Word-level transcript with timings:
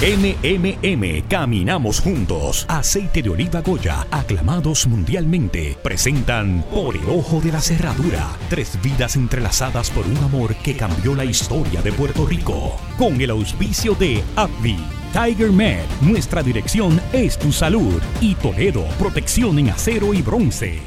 MMM, 0.00 1.26
caminamos 1.28 1.98
juntos. 1.98 2.64
Aceite 2.68 3.20
de 3.20 3.30
oliva 3.30 3.62
Goya, 3.62 4.06
aclamados 4.12 4.86
mundialmente, 4.86 5.76
presentan 5.82 6.64
Por 6.70 6.96
el 6.96 7.08
ojo 7.10 7.40
de 7.40 7.50
la 7.50 7.60
cerradura. 7.60 8.28
Tres 8.48 8.78
vidas 8.80 9.16
entrelazadas 9.16 9.90
por 9.90 10.06
un 10.06 10.16
amor 10.18 10.54
que 10.54 10.76
cambió 10.76 11.16
la 11.16 11.24
historia 11.24 11.82
de 11.82 11.90
Puerto 11.90 12.24
Rico. 12.26 12.76
Con 12.96 13.20
el 13.20 13.30
auspicio 13.30 13.96
de 13.96 14.22
AbbVie. 14.36 14.78
Tiger 15.12 15.50
Med, 15.50 15.84
nuestra 16.00 16.44
dirección 16.44 17.00
es 17.12 17.36
tu 17.36 17.50
salud. 17.50 18.00
Y 18.20 18.36
Toledo, 18.36 18.84
protección 19.00 19.58
en 19.58 19.70
acero 19.70 20.14
y 20.14 20.22
bronce. 20.22 20.78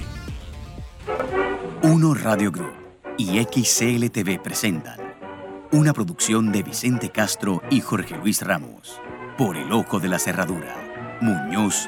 Uno 1.83 2.13
Radio 2.13 2.49
Group 2.49 2.75
y 3.17 3.43
XCLTV 3.43 4.41
presentan 4.41 5.00
una 5.71 5.93
producción 5.93 6.51
de 6.51 6.63
Vicente 6.63 7.09
Castro 7.09 7.61
y 7.69 7.79
Jorge 7.79 8.17
Luis 8.17 8.41
Ramos. 8.41 8.99
Por 9.37 9.55
el 9.55 9.71
ojo 9.71 9.99
de 9.99 10.09
la 10.09 10.19
cerradura. 10.19 10.75
Muñoz, 11.21 11.87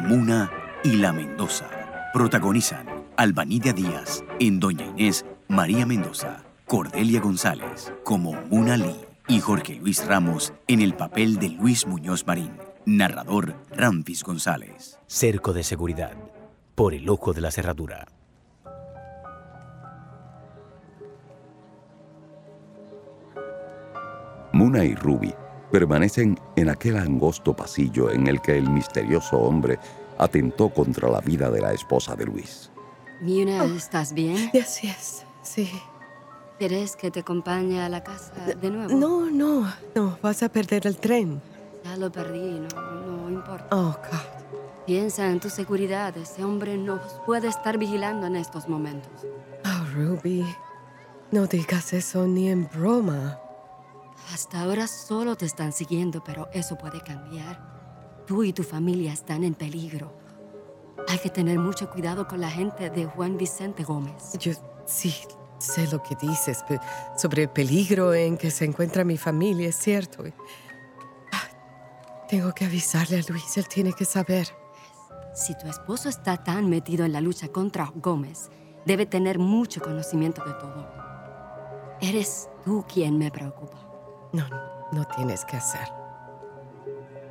Muna 0.00 0.50
y 0.84 0.96
La 0.96 1.12
Mendoza. 1.12 1.68
Protagonizan 2.12 2.86
Albanidia 3.16 3.72
Díaz 3.72 4.22
en 4.38 4.60
Doña 4.60 4.84
Inés, 4.84 5.24
María 5.48 5.86
Mendoza, 5.86 6.44
Cordelia 6.66 7.20
González 7.20 7.92
como 8.04 8.32
Muna 8.50 8.76
Lee 8.76 9.00
y 9.28 9.40
Jorge 9.40 9.76
Luis 9.76 10.06
Ramos 10.06 10.52
en 10.66 10.82
el 10.82 10.94
papel 10.94 11.38
de 11.38 11.48
Luis 11.48 11.86
Muñoz 11.86 12.26
Marín. 12.26 12.52
Narrador 12.84 13.54
Ramfis 13.70 14.24
González. 14.24 14.98
Cerco 15.06 15.52
de 15.52 15.62
seguridad. 15.62 16.12
Por 16.74 16.92
el 16.94 17.08
ojo 17.08 17.32
de 17.32 17.40
la 17.40 17.50
cerradura. 17.50 18.08
Muna 24.52 24.84
y 24.84 24.94
Ruby 24.94 25.34
permanecen 25.70 26.38
en 26.56 26.68
aquel 26.68 26.96
angosto 26.96 27.54
pasillo 27.54 28.10
en 28.10 28.26
el 28.26 28.40
que 28.40 28.58
el 28.58 28.68
misterioso 28.68 29.38
hombre 29.38 29.78
atentó 30.18 30.68
contra 30.68 31.08
la 31.08 31.20
vida 31.20 31.50
de 31.50 31.60
la 31.60 31.72
esposa 31.72 32.14
de 32.14 32.26
Luis. 32.26 32.70
Muna, 33.20 33.64
¿estás 33.64 34.12
bien? 34.12 34.50
Así 34.60 34.88
es, 34.88 35.24
sí. 35.42 35.70
¿Quieres 36.58 36.96
que 36.96 37.10
te 37.10 37.20
acompañe 37.20 37.80
a 37.80 37.88
la 37.88 38.04
casa 38.04 38.32
de 38.60 38.70
nuevo? 38.70 38.94
No, 38.94 39.30
no, 39.30 39.72
no, 39.94 40.18
vas 40.22 40.42
a 40.42 40.48
perder 40.48 40.86
el 40.86 40.96
tren. 40.96 41.40
Ya 41.84 41.96
lo 41.96 42.12
perdí, 42.12 42.60
no, 42.60 42.78
no 43.06 43.30
importa. 43.30 43.66
Oh, 43.70 43.96
God. 44.10 44.42
Piensa 44.86 45.30
en 45.30 45.40
tu 45.40 45.48
seguridad. 45.48 46.16
Ese 46.16 46.44
hombre 46.44 46.76
no 46.76 47.00
puede 47.24 47.48
estar 47.48 47.78
vigilando 47.78 48.26
en 48.26 48.36
estos 48.36 48.68
momentos. 48.68 49.26
Oh, 49.64 49.84
Ruby, 49.94 50.44
no 51.30 51.46
digas 51.46 51.92
eso 51.92 52.26
ni 52.26 52.48
en 52.48 52.68
broma. 52.68 53.38
Hasta 54.32 54.62
ahora 54.62 54.86
solo 54.86 55.36
te 55.36 55.46
están 55.46 55.72
siguiendo, 55.72 56.22
pero 56.22 56.48
eso 56.52 56.76
puede 56.76 57.00
cambiar. 57.00 58.22
Tú 58.26 58.44
y 58.44 58.52
tu 58.52 58.62
familia 58.62 59.12
están 59.12 59.44
en 59.44 59.54
peligro. 59.54 60.12
Hay 61.08 61.18
que 61.18 61.30
tener 61.30 61.58
mucho 61.58 61.90
cuidado 61.90 62.28
con 62.28 62.40
la 62.40 62.50
gente 62.50 62.90
de 62.90 63.06
Juan 63.06 63.36
Vicente 63.36 63.82
Gómez. 63.82 64.38
Yo 64.38 64.52
sí 64.86 65.14
sé 65.58 65.86
lo 65.88 66.02
que 66.02 66.16
dices 66.20 66.64
sobre 67.16 67.42
el 67.42 67.48
peligro 67.50 68.14
en 68.14 68.36
que 68.36 68.50
se 68.50 68.64
encuentra 68.64 69.04
mi 69.04 69.16
familia, 69.16 69.68
es 69.68 69.76
cierto. 69.76 70.24
Ah, 71.32 72.26
Tengo 72.28 72.52
que 72.52 72.64
avisarle 72.64 73.18
a 73.18 73.22
Luis, 73.28 73.56
él 73.56 73.68
tiene 73.68 73.92
que 73.92 74.04
saber. 74.04 74.48
Si 75.34 75.56
tu 75.56 75.66
esposo 75.66 76.08
está 76.08 76.36
tan 76.42 76.68
metido 76.68 77.04
en 77.04 77.12
la 77.12 77.20
lucha 77.20 77.48
contra 77.48 77.90
Gómez, 77.94 78.50
debe 78.84 79.06
tener 79.06 79.38
mucho 79.38 79.80
conocimiento 79.80 80.44
de 80.44 80.52
todo. 80.54 80.88
Eres 82.00 82.48
tú 82.64 82.84
quien 82.92 83.16
me 83.16 83.30
preocupa. 83.30 83.81
No, 84.32 84.48
no 84.92 85.04
tienes 85.14 85.44
que 85.44 85.56
hacer. 85.56 85.88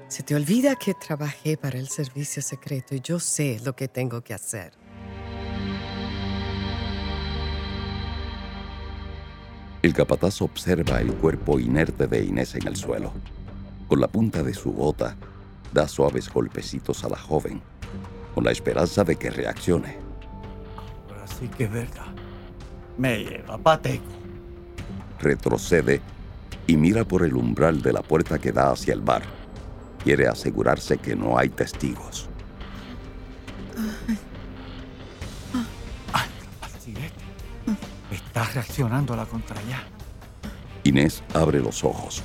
Se 0.08 0.24
te 0.24 0.36
olvida 0.36 0.76
que 0.76 0.94
trabajé 0.94 1.58
para 1.58 1.80
el 1.80 1.88
servicio 1.88 2.42
secreto 2.42 2.94
y 2.94 3.00
yo 3.00 3.20
sé 3.20 3.60
lo 3.64 3.76
que 3.76 3.88
tengo 3.88 4.22
que 4.22 4.34
hacer. 4.34 4.74
El 9.82 9.94
capataz 9.94 10.44
observa 10.44 11.02
el 11.02 11.12
cuerpo 11.16 11.60
inerte 11.60 12.06
de 12.06 12.24
Inés 12.24 12.54
en 12.54 12.68
el 12.68 12.76
suelo. 12.76 13.14
Con 13.88 14.00
la 14.00 14.08
punta 14.08 14.44
de 14.44 14.54
su 14.54 14.72
bota, 14.72 15.16
da 15.74 15.88
suaves 15.88 16.30
golpecitos 16.32 17.04
a 17.04 17.10
la 17.10 17.18
joven, 17.18 17.62
con 18.36 18.44
la 18.44 18.52
esperanza 18.52 19.04
de 19.04 19.16
que 19.16 19.32
reaccione. 19.32 19.98
Ahora 21.10 21.26
sí 21.26 21.48
que 21.48 21.64
es 21.64 21.72
verdad. 21.72 22.14
Me 22.98 23.24
lleva 23.24 23.58
pateco. 23.58 24.04
Retrocede 25.20 26.00
y 26.72 26.78
mira 26.78 27.04
por 27.04 27.26
el 27.26 27.36
umbral 27.36 27.82
de 27.82 27.92
la 27.92 28.02
puerta 28.02 28.40
que 28.40 28.54
da 28.54 28.72
hacia 28.72 28.94
el 28.94 29.02
bar. 29.02 29.24
Quiere 30.06 30.30
asegurarse 30.30 30.98
que 31.00 31.18
no 31.18 31.38
hay 31.38 31.50
testigos. 31.50 32.30
Está 38.10 38.46
reaccionando 38.46 39.14
a 39.14 39.18
la 39.18 39.26
contraya. 39.26 39.84
Inés 40.86 41.22
abre 41.34 41.60
los 41.60 41.84
ojos. 41.84 42.24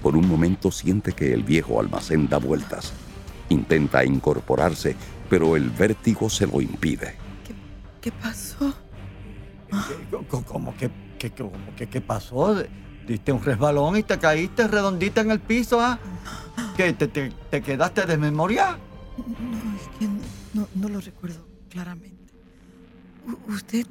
Por 0.00 0.14
un 0.14 0.28
momento 0.28 0.70
siente 0.70 1.12
que 1.12 1.34
el 1.34 1.42
viejo 1.42 1.80
almacén 1.80 2.28
da 2.28 2.38
vueltas. 2.38 2.92
Intenta 3.48 4.04
incorporarse, 4.04 4.94
pero 5.28 5.56
el 5.56 5.68
vértigo 5.68 6.30
se 6.30 6.46
lo 6.46 6.60
impide. 6.60 7.16
¿Qué 8.00 8.12
pasó? 8.12 8.72
Como 10.46 10.76
que, 10.76 10.88
que, 11.18 11.32
como 11.32 11.74
que, 11.74 11.88
¿qué 11.88 12.00
pasó? 12.00 12.54
Diste 13.06 13.32
un 13.32 13.42
resbalón 13.42 13.96
y 13.96 14.02
te 14.02 14.18
caíste 14.18 14.68
redondita 14.68 15.20
en 15.20 15.30
el 15.30 15.40
piso, 15.40 15.80
¿ah? 15.80 15.98
¿Que 16.76 16.92
te, 16.92 17.08
te, 17.08 17.30
te 17.50 17.62
quedaste 17.62 18.06
desmemoriada? 18.06 18.78
No, 19.16 19.76
es 19.76 19.88
que 19.98 20.06
no, 20.54 20.68
no 20.74 20.88
lo 20.88 21.00
recuerdo 21.00 21.44
claramente. 21.70 22.16
U- 23.26 23.52
usted 23.52 23.86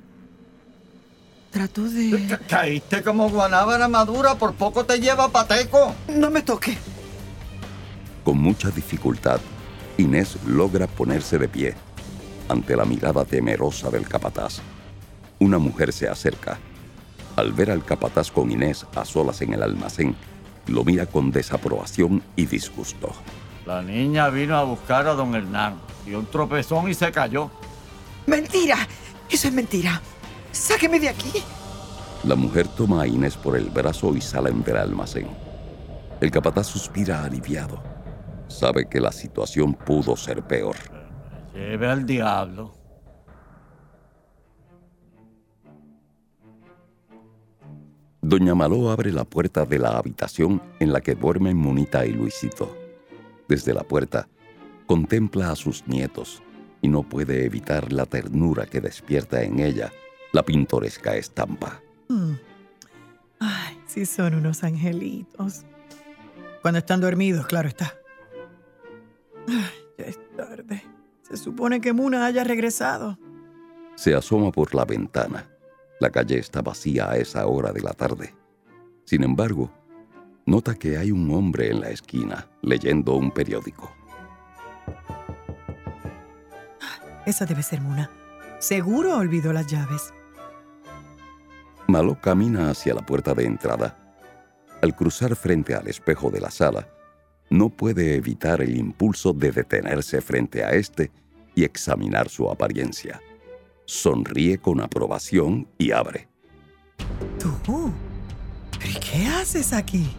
trató 1.52 1.84
de... 1.90 2.28
Ca- 2.28 2.40
Caíste 2.47 3.03
como 3.03 3.30
guanábana 3.30 3.88
madura, 3.88 4.36
por 4.36 4.53
poco 4.53 4.86
te 4.86 5.00
lleva 5.00 5.28
pateco. 5.30 5.94
No 6.08 6.30
me 6.31 6.41
toque. 6.41 6.78
Con 8.24 8.38
mucha 8.40 8.70
dificultad, 8.70 9.40
Inés 9.97 10.38
logra 10.46 10.88
ponerse 10.88 11.38
de 11.38 11.47
pie 11.50 11.76
ante 12.47 12.76
la 12.76 12.86
mirada 12.86 13.26
temerosa 13.26 13.90
del 13.90 14.08
capataz. 14.08 14.59
Una 15.40 15.58
mujer 15.58 15.91
se 15.94 16.08
acerca. 16.08 16.58
Al 17.39 17.53
ver 17.53 17.72
al 17.72 17.85
capataz 17.85 18.29
con 18.31 18.51
Inés 18.51 18.85
a 18.94 19.05
solas 19.05 19.41
en 19.41 19.53
el 19.53 19.63
almacén, 19.63 20.13
lo 20.67 20.83
mira 20.83 21.05
con 21.05 21.31
desaprobación 21.31 22.22
y 22.35 22.45
disgusto. 22.45 23.13
La 23.66 23.81
niña 23.81 24.27
vino 24.27 24.57
a 24.57 24.63
buscar 24.66 25.07
a 25.07 25.13
don 25.13 25.33
Hernán. 25.33 25.75
Dio 26.05 26.19
un 26.19 26.25
tropezón 26.25 26.89
y 26.89 26.94
se 26.94 27.09
cayó. 27.13 27.49
¡Mentira! 28.28 28.75
Eso 29.29 29.47
es 29.47 29.53
mentira. 29.53 30.01
¡Sáqueme 30.51 30.99
de 30.99 31.07
aquí! 31.07 31.31
La 32.25 32.35
mujer 32.35 32.67
toma 32.67 33.03
a 33.03 33.07
Inés 33.07 33.38
por 33.38 33.55
el 33.55 33.69
brazo 33.69 34.13
y 34.17 34.19
salen 34.19 34.61
del 34.61 34.75
almacén. 34.75 35.29
El 36.19 36.31
capataz 36.31 36.67
suspira 36.67 37.23
aliviado. 37.23 37.81
Sabe 38.49 38.89
que 38.89 38.99
la 38.99 39.13
situación 39.13 39.75
pudo 39.75 40.17
ser 40.17 40.41
peor. 40.44 40.75
Lleve 41.53 41.88
al 41.88 42.05
diablo. 42.05 42.78
Doña 48.22 48.53
Maló 48.53 48.91
abre 48.91 49.12
la 49.12 49.24
puerta 49.24 49.66
de 49.66 49.80
la 49.80 49.97
habitación 49.97 50.62
en 50.80 50.91
la 50.91 51.02
que 51.02 51.16
duermen 51.16 51.57
Monita 51.57 52.06
y 52.06 52.12
Luisito. 52.12 52.75
Desde 53.47 53.74
la 53.74 53.84
puerta, 53.84 54.28
contempla 54.85 55.52
a 55.52 55.56
sus 55.56 55.88
nietos 55.88 56.44
y 56.81 56.90
no 56.90 57.03
puede 57.03 57.46
evitar 57.46 57.94
la 57.94 58.06
ternura 58.06 58.66
que 58.66 58.81
despierta 58.81 59.41
en 59.44 59.59
ella 59.59 59.91
la 60.31 60.44
pintoresca 60.44 61.16
estampa. 61.16 61.81
Mm. 62.09 62.34
Ay, 63.40 63.79
sí 63.88 64.06
son 64.06 64.35
unos 64.35 64.63
angelitos. 64.63 65.66
Cuando 66.62 66.79
están 66.79 67.02
dormidos, 67.02 67.46
claro 67.47 67.69
está. 67.69 67.96
Ay, 69.47 69.72
ya 69.97 70.05
es 70.05 70.20
tarde. 70.35 70.84
Se 71.22 71.38
supone 71.38 71.79
que 71.79 71.93
Muna 71.93 72.26
haya 72.26 72.43
regresado. 72.43 73.17
Se 73.96 74.14
asoma 74.14 74.52
por 74.52 74.76
la 74.76 74.85
ventana. 74.85 75.47
La 75.99 76.09
calle 76.09 76.40
está 76.40 76.61
vacía 76.61 77.11
a 77.11 77.17
esa 77.17 77.46
hora 77.47 77.73
de 77.73 77.81
la 77.81 77.93
tarde. 77.93 78.34
Sin 79.03 79.23
embargo, 79.23 79.69
nota 80.46 80.75
que 80.75 80.97
hay 80.97 81.11
un 81.11 81.29
hombre 81.31 81.69
en 81.69 81.81
la 81.81 81.90
esquina 81.90 82.47
leyendo 82.61 83.16
un 83.16 83.31
periódico. 83.31 83.91
Esa 87.25 87.46
debe 87.46 87.63
ser 87.63 87.81
Muna. 87.81 88.09
Seguro 88.59 89.17
olvidó 89.17 89.51
las 89.51 89.67
llaves. 89.67 90.13
Malo 91.87 92.19
camina 92.22 92.69
hacia 92.69 92.93
la 92.93 93.05
puerta 93.05 93.34
de 93.34 93.45
entrada. 93.45 93.97
Al 94.81 94.95
cruzar 94.95 95.35
frente 95.35 95.75
al 95.75 95.87
espejo 95.87 96.29
de 96.31 96.40
la 96.40 96.49
sala, 96.49 96.87
no 97.49 97.69
puede 97.69 98.16
evitar 98.16 98.61
el 98.61 98.78
impulso 98.78 99.34
de 99.34 99.52
detenerse 99.52 100.22
frente 100.22 100.63
a 100.63 100.69
este 100.72 101.11
y 101.55 101.63
examinar 101.63 102.29
su 102.29 102.49
apariencia 102.49 103.19
sonríe 103.90 104.59
con 104.59 104.82
aprobación 104.82 105.68
y 105.80 105.91
abre. 105.91 106.28
¿Tú? 107.40 107.91
¿Pero 108.78 109.00
qué 109.00 109.26
haces 109.26 109.74
aquí? 109.74 110.16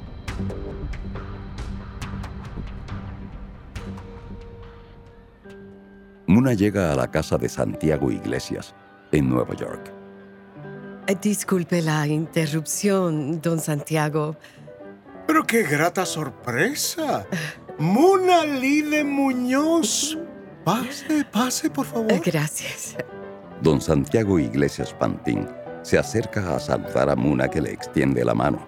Muna 6.27 6.55
llega 6.55 6.93
a 6.93 6.97
la 6.97 7.11
casa 7.11 7.39
de 7.39 7.49
Santiago 7.49 8.11
Iglesias, 8.11 8.75
en 9.13 9.29
Nueva 9.29 9.55
York. 9.55 9.93
Eh, 11.07 11.17
disculpe 11.21 11.81
la 11.81 12.07
interrupción, 12.09 13.41
don 13.41 13.61
Santiago. 13.61 14.37
Pero 15.29 15.47
qué 15.47 15.63
grata 15.63 16.05
sorpresa. 16.05 17.25
Muna 17.79 18.45
Lide 18.45 19.05
Muñoz. 19.05 20.19
Pase, 20.65 21.25
pase, 21.25 21.71
por 21.71 21.87
favor. 21.87 22.21
Gracias. 22.25 22.97
Don 23.63 23.81
Santiago 23.81 24.39
Iglesias 24.39 24.95
Pantín 24.95 25.47
se 25.83 25.99
acerca 25.99 26.55
a 26.55 26.61
saludar 26.61 27.11
a 27.11 27.17
Muna 27.17 27.49
que 27.49 27.61
le 27.61 27.73
extiende 27.73 28.25
la 28.25 28.35
mano. 28.35 28.67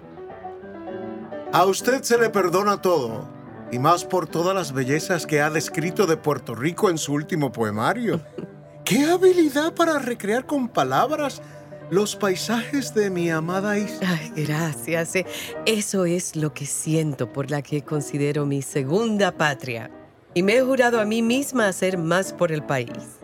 A 1.51 1.65
usted 1.65 2.01
se 2.03 2.17
le 2.17 2.29
perdona 2.29 2.81
todo, 2.81 3.27
y 3.71 3.79
más 3.79 4.05
por 4.05 4.27
todas 4.27 4.55
las 4.55 4.71
bellezas 4.71 5.25
que 5.25 5.41
ha 5.41 5.49
descrito 5.49 6.05
de 6.05 6.17
Puerto 6.17 6.53
Rico 6.55 6.89
en 6.89 6.97
su 6.97 7.13
último 7.13 7.51
poemario. 7.51 8.21
¡Qué 8.85 9.05
habilidad 9.05 9.73
para 9.73 9.97
recrear 9.97 10.45
con 10.45 10.67
palabras 10.67 11.41
los 11.89 12.15
paisajes 12.15 12.93
de 12.93 13.09
mi 13.09 13.29
amada 13.29 13.77
isla! 13.77 14.19
Ay, 14.19 14.31
gracias. 14.45 15.15
Eh, 15.15 15.25
Eso 15.65 16.05
es 16.05 16.35
lo 16.35 16.53
que 16.53 16.65
siento 16.65 17.31
por 17.31 17.49
la 17.49 17.61
que 17.61 17.81
considero 17.81 18.45
mi 18.45 18.61
segunda 18.61 19.31
patria. 19.31 19.89
Y 20.33 20.43
me 20.43 20.57
he 20.57 20.61
jurado 20.61 20.99
a 20.99 21.05
mí 21.05 21.21
misma 21.21 21.67
hacer 21.67 21.97
más 21.97 22.33
por 22.33 22.51
el 22.51 22.63
país. 22.63 23.19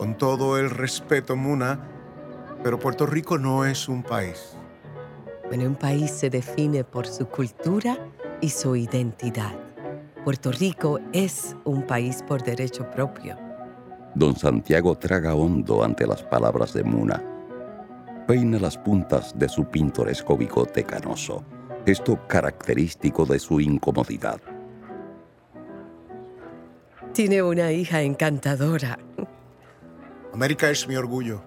Con 0.00 0.16
todo 0.16 0.56
el 0.56 0.70
respeto, 0.70 1.36
Muna, 1.36 1.78
pero 2.64 2.78
Puerto 2.78 3.04
Rico 3.04 3.36
no 3.36 3.66
es 3.66 3.86
un 3.86 4.02
país. 4.02 4.56
Bueno, 5.48 5.64
un 5.64 5.74
país 5.74 6.10
se 6.10 6.30
define 6.30 6.84
por 6.84 7.06
su 7.06 7.26
cultura 7.26 7.98
y 8.40 8.48
su 8.48 8.74
identidad. 8.74 9.52
Puerto 10.24 10.52
Rico 10.52 10.98
es 11.12 11.54
un 11.64 11.86
país 11.86 12.24
por 12.26 12.42
derecho 12.42 12.90
propio. 12.90 13.36
Don 14.14 14.34
Santiago 14.34 14.96
traga 14.96 15.34
hondo 15.34 15.84
ante 15.84 16.06
las 16.06 16.22
palabras 16.22 16.72
de 16.72 16.82
Muna. 16.82 17.22
Peina 18.26 18.58
las 18.58 18.78
puntas 18.78 19.38
de 19.38 19.50
su 19.50 19.66
pintoresco 19.66 20.34
bigote 20.34 20.82
canoso, 20.82 21.44
esto 21.84 22.26
característico 22.26 23.26
de 23.26 23.38
su 23.38 23.60
incomodidad. 23.60 24.40
Tiene 27.12 27.42
una 27.42 27.70
hija 27.70 28.00
encantadora. 28.00 28.98
América 30.32 30.70
es 30.70 30.86
mi 30.86 30.96
orgullo. 30.96 31.42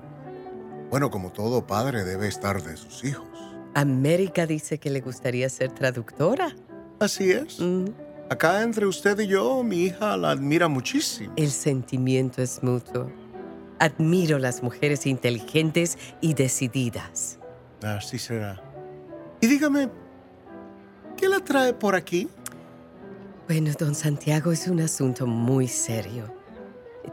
Bueno, 0.90 1.10
como 1.10 1.32
todo 1.32 1.66
padre 1.66 2.04
debe 2.04 2.28
estar 2.28 2.62
de 2.62 2.78
sus 2.78 3.04
hijos. 3.04 3.28
América 3.74 4.46
dice 4.46 4.78
que 4.78 4.90
le 4.90 5.02
gustaría 5.02 5.50
ser 5.50 5.72
traductora. 5.72 6.56
Así 7.00 7.32
es. 7.32 7.60
Mm, 7.60 7.86
Acá 8.30 8.62
entre 8.64 8.86
usted 8.86 9.20
y 9.20 9.28
yo, 9.28 9.64
mi 9.64 9.84
hija 9.84 10.16
la 10.18 10.32
admira 10.32 10.68
muchísimo. 10.68 11.34
El 11.36 11.52
sentimiento 11.52 12.42
es 12.42 12.64
mutuo. 12.64 13.12
Admiro 13.80 14.40
las 14.40 14.64
mujeres 14.64 15.06
inteligentes 15.06 15.98
y 16.22 16.34
decididas. 16.34 17.38
Así 17.84 18.18
será. 18.18 18.62
Y 19.42 19.48
dígame, 19.48 19.90
¿qué 21.18 21.28
la 21.28 21.40
trae 21.42 21.74
por 21.74 21.96
aquí? 21.96 22.30
Bueno, 23.48 23.72
don 23.78 23.94
Santiago, 23.94 24.52
es 24.52 24.68
un 24.68 24.80
asunto 24.80 25.28
muy 25.28 25.68
serio. 25.68 26.34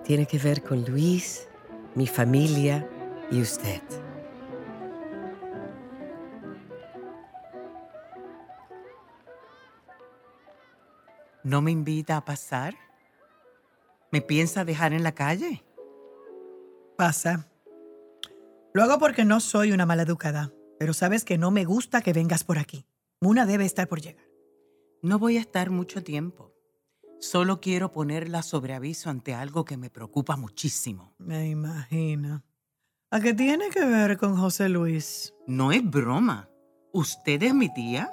Tiene 0.05 0.27
que 0.27 0.39
ver 0.39 0.63
con 0.63 0.85
Luis, 0.85 1.49
mi 1.95 2.07
familia 2.07 2.89
y 3.31 3.41
usted. 3.41 3.83
¿No 11.43 11.63
me 11.63 11.71
invita 11.71 12.17
a 12.17 12.25
pasar? 12.25 12.75
¿Me 14.13 14.21
piensa 14.21 14.65
dejar 14.65 14.93
en 14.93 15.03
la 15.03 15.13
calle? 15.13 15.65
Pasa. 16.97 17.49
Lo 18.75 18.83
hago 18.83 18.99
porque 18.99 19.25
no 19.25 19.41
soy 19.41 19.73
una 19.73 19.87
maleducada, 19.87 20.53
pero 20.79 20.93
sabes 20.93 21.25
que 21.25 21.39
no 21.39 21.51
me 21.51 21.65
gusta 21.65 22.03
que 22.03 22.13
vengas 22.13 22.45
por 22.45 22.59
aquí. 22.59 22.87
Muna 23.21 23.47
debe 23.47 23.65
estar 23.65 23.89
por 23.89 24.01
llegar. 24.01 24.25
No 25.03 25.19
voy 25.19 25.39
a 25.39 25.41
estar 25.41 25.71
mucho 25.71 26.03
tiempo. 26.03 26.53
Solo 27.21 27.61
quiero 27.61 27.93
ponerla 27.93 28.43
sobre 28.43 28.73
aviso 28.75 29.11
ante 29.11 29.35
algo 29.35 29.67
que 29.67 29.77
me 29.77 29.91
preocupa 29.91 30.37
muchísimo. 30.37 31.15
Me 31.19 31.51
imagino. 31.51 32.43
¿A 33.11 33.21
qué 33.21 33.35
tiene 33.35 33.69
que 33.69 33.85
ver 33.85 34.17
con 34.17 34.39
José 34.39 34.71
Luis? 34.71 35.35
No 35.47 35.71
es 35.71 35.89
broma. 35.89 36.49
¿Usted 36.93 37.43
es 37.43 37.55
mi 37.55 37.73
tía? 37.73 38.11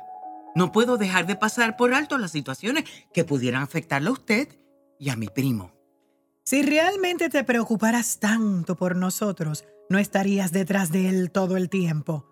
No 0.55 0.73
puedo 0.73 0.97
dejar 0.97 1.25
de 1.25 1.37
pasar 1.37 1.77
por 1.77 1.93
alto 1.93 2.17
las 2.17 2.31
situaciones 2.31 2.83
que 3.13 3.23
pudieran 3.23 3.63
afectarle 3.63 4.09
a 4.09 4.11
usted 4.11 4.59
y 4.99 5.09
a 5.09 5.15
mi 5.15 5.27
primo. 5.27 5.71
Si 6.43 6.61
realmente 6.61 7.29
te 7.29 7.45
preocuparas 7.45 8.19
tanto 8.19 8.75
por 8.75 8.97
nosotros, 8.97 9.63
no 9.89 9.99
estarías 9.99 10.51
detrás 10.51 10.91
de 10.91 11.07
él 11.07 11.31
todo 11.31 11.55
el 11.55 11.69
tiempo. 11.69 12.25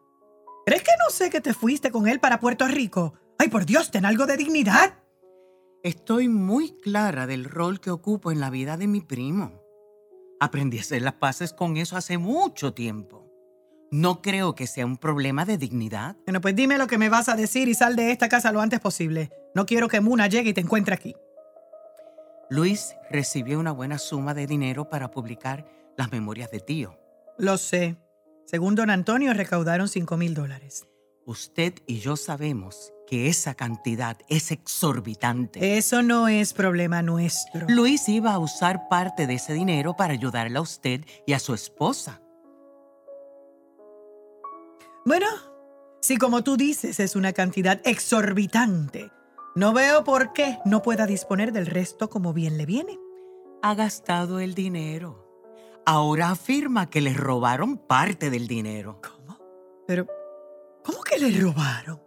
¿Crees 0.66 0.84
que 0.84 0.92
no 1.00 1.10
sé 1.10 1.30
que 1.30 1.40
te 1.40 1.54
fuiste 1.54 1.90
con 1.90 2.08
él 2.08 2.20
para 2.20 2.42
Puerto 2.42 2.68
Rico? 2.68 3.14
Ay, 3.40 3.48
por 3.48 3.66
Dios, 3.66 3.92
ten 3.92 4.06
algo 4.06 4.26
de 4.26 4.36
dignidad. 4.36 5.05
Estoy 5.86 6.30
muy 6.30 6.72
clara 6.80 7.28
del 7.28 7.46
rol 7.46 7.80
que 7.80 7.92
ocupo 7.92 8.32
en 8.32 8.40
la 8.40 8.50
vida 8.50 8.76
de 8.76 8.88
mi 8.88 9.02
primo. 9.02 9.62
Aprendí 10.40 10.80
a 10.80 10.82
hacer 10.82 11.04
las 11.04 11.14
paces 11.14 11.54
con 11.54 11.78
eso 11.78 11.96
hace 11.96 12.18
mucho 12.18 12.74
tiempo. 12.74 13.32
No 13.92 14.24
creo 14.24 14.56
que 14.56 14.66
sea 14.66 14.88
un 14.88 14.98
problema 14.98 15.46
de 15.46 15.60
dignidad. 15.60 16.18
Bueno, 16.26 16.42
pues 16.42 16.56
dime 16.56 16.80
lo 16.80 16.88
que 16.88 16.98
me 16.98 17.10
vas 17.10 17.30
a 17.30 17.36
decir 17.36 17.68
y 17.68 17.76
sal 17.76 17.96
de 17.96 18.10
esta 18.10 18.30
casa 18.30 18.52
lo 18.52 18.62
antes 18.62 18.80
posible. 18.80 19.30
No 19.54 19.68
quiero 19.68 19.88
que 19.88 20.02
Muna 20.02 20.26
llegue 20.26 20.50
y 20.50 20.54
te 20.56 20.62
encuentre 20.62 20.96
aquí. 20.96 21.16
Luis 22.50 22.96
recibió 23.12 23.60
una 23.60 23.72
buena 23.72 24.00
suma 24.00 24.34
de 24.34 24.48
dinero 24.48 24.90
para 24.90 25.12
publicar 25.12 25.68
las 25.98 26.12
memorias 26.12 26.50
de 26.50 26.62
tío. 26.62 26.98
Lo 27.38 27.60
sé. 27.60 27.96
Según 28.48 28.74
don 28.74 28.90
Antonio, 28.90 29.36
recaudaron 29.36 29.88
5 29.88 30.18
mil 30.18 30.34
dólares. 30.34 30.88
Usted 31.28 31.74
y 31.88 32.00
yo 32.00 32.18
sabemos 32.18 32.94
que 33.08 33.30
esa 33.30 33.56
cantidad 33.56 34.16
es 34.30 34.52
exorbitante. 34.52 35.78
Eso 35.78 36.04
no 36.04 36.28
es 36.28 36.54
problema 36.54 37.02
nuestro. 37.02 37.66
Luis 37.68 38.08
iba 38.10 38.34
a 38.34 38.38
usar 38.38 38.88
parte 38.90 39.26
de 39.26 39.34
ese 39.34 39.54
dinero 39.54 39.96
para 39.96 40.14
ayudarle 40.14 40.60
a 40.60 40.62
usted 40.62 41.04
y 41.26 41.34
a 41.34 41.40
su 41.40 41.56
esposa. 41.56 42.22
Bueno, 45.04 45.26
si 46.00 46.18
como 46.18 46.44
tú 46.44 46.58
dices 46.58 47.00
es 47.00 47.16
una 47.16 47.34
cantidad 47.34 47.82
exorbitante, 47.86 49.10
no 49.56 49.74
veo 49.74 50.04
por 50.04 50.32
qué 50.32 50.60
no 50.64 50.84
pueda 50.84 51.08
disponer 51.08 51.52
del 51.52 51.66
resto 51.66 52.08
como 52.08 52.34
bien 52.34 52.58
le 52.58 52.68
viene. 52.68 53.00
Ha 53.64 53.74
gastado 53.74 54.40
el 54.40 54.54
dinero. 54.54 55.26
Ahora 55.88 56.30
afirma 56.30 56.90
que 56.90 57.02
le 57.02 57.14
robaron 57.14 57.78
parte 57.78 58.30
del 58.30 58.48
dinero. 58.48 59.02
¿Cómo? 59.02 59.40
Pero, 59.88 60.08
¿cómo 60.86 61.02
que 61.02 61.18
le 61.18 61.40
robaron? 61.40 62.02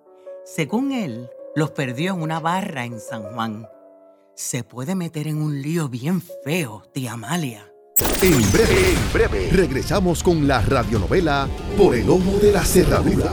Según 0.45 0.93
él, 0.93 1.29
los 1.55 1.73
perdió 1.73 2.15
en 2.15 2.23
una 2.23 2.41
barra 2.41 2.85
en 2.85 3.01
San 3.01 3.23
Juan. 3.35 3.69
Se 4.35 4.63
puede 4.63 4.95
meter 4.95 5.27
en 5.27 5.43
un 5.43 5.61
lío 5.61 5.89
bien 5.89 6.23
feo, 6.45 6.85
tía 6.93 7.13
Amalia. 7.13 7.71
En 8.23 8.53
breve, 8.53 8.93
en 8.93 9.13
breve, 9.13 9.49
regresamos 9.51 10.23
con 10.23 10.47
la 10.47 10.61
radionovela 10.61 11.49
Por 11.77 11.97
el 11.97 12.09
Ojo 12.09 12.39
de 12.41 12.53
la 12.53 12.65
Cerradura. 12.65 13.33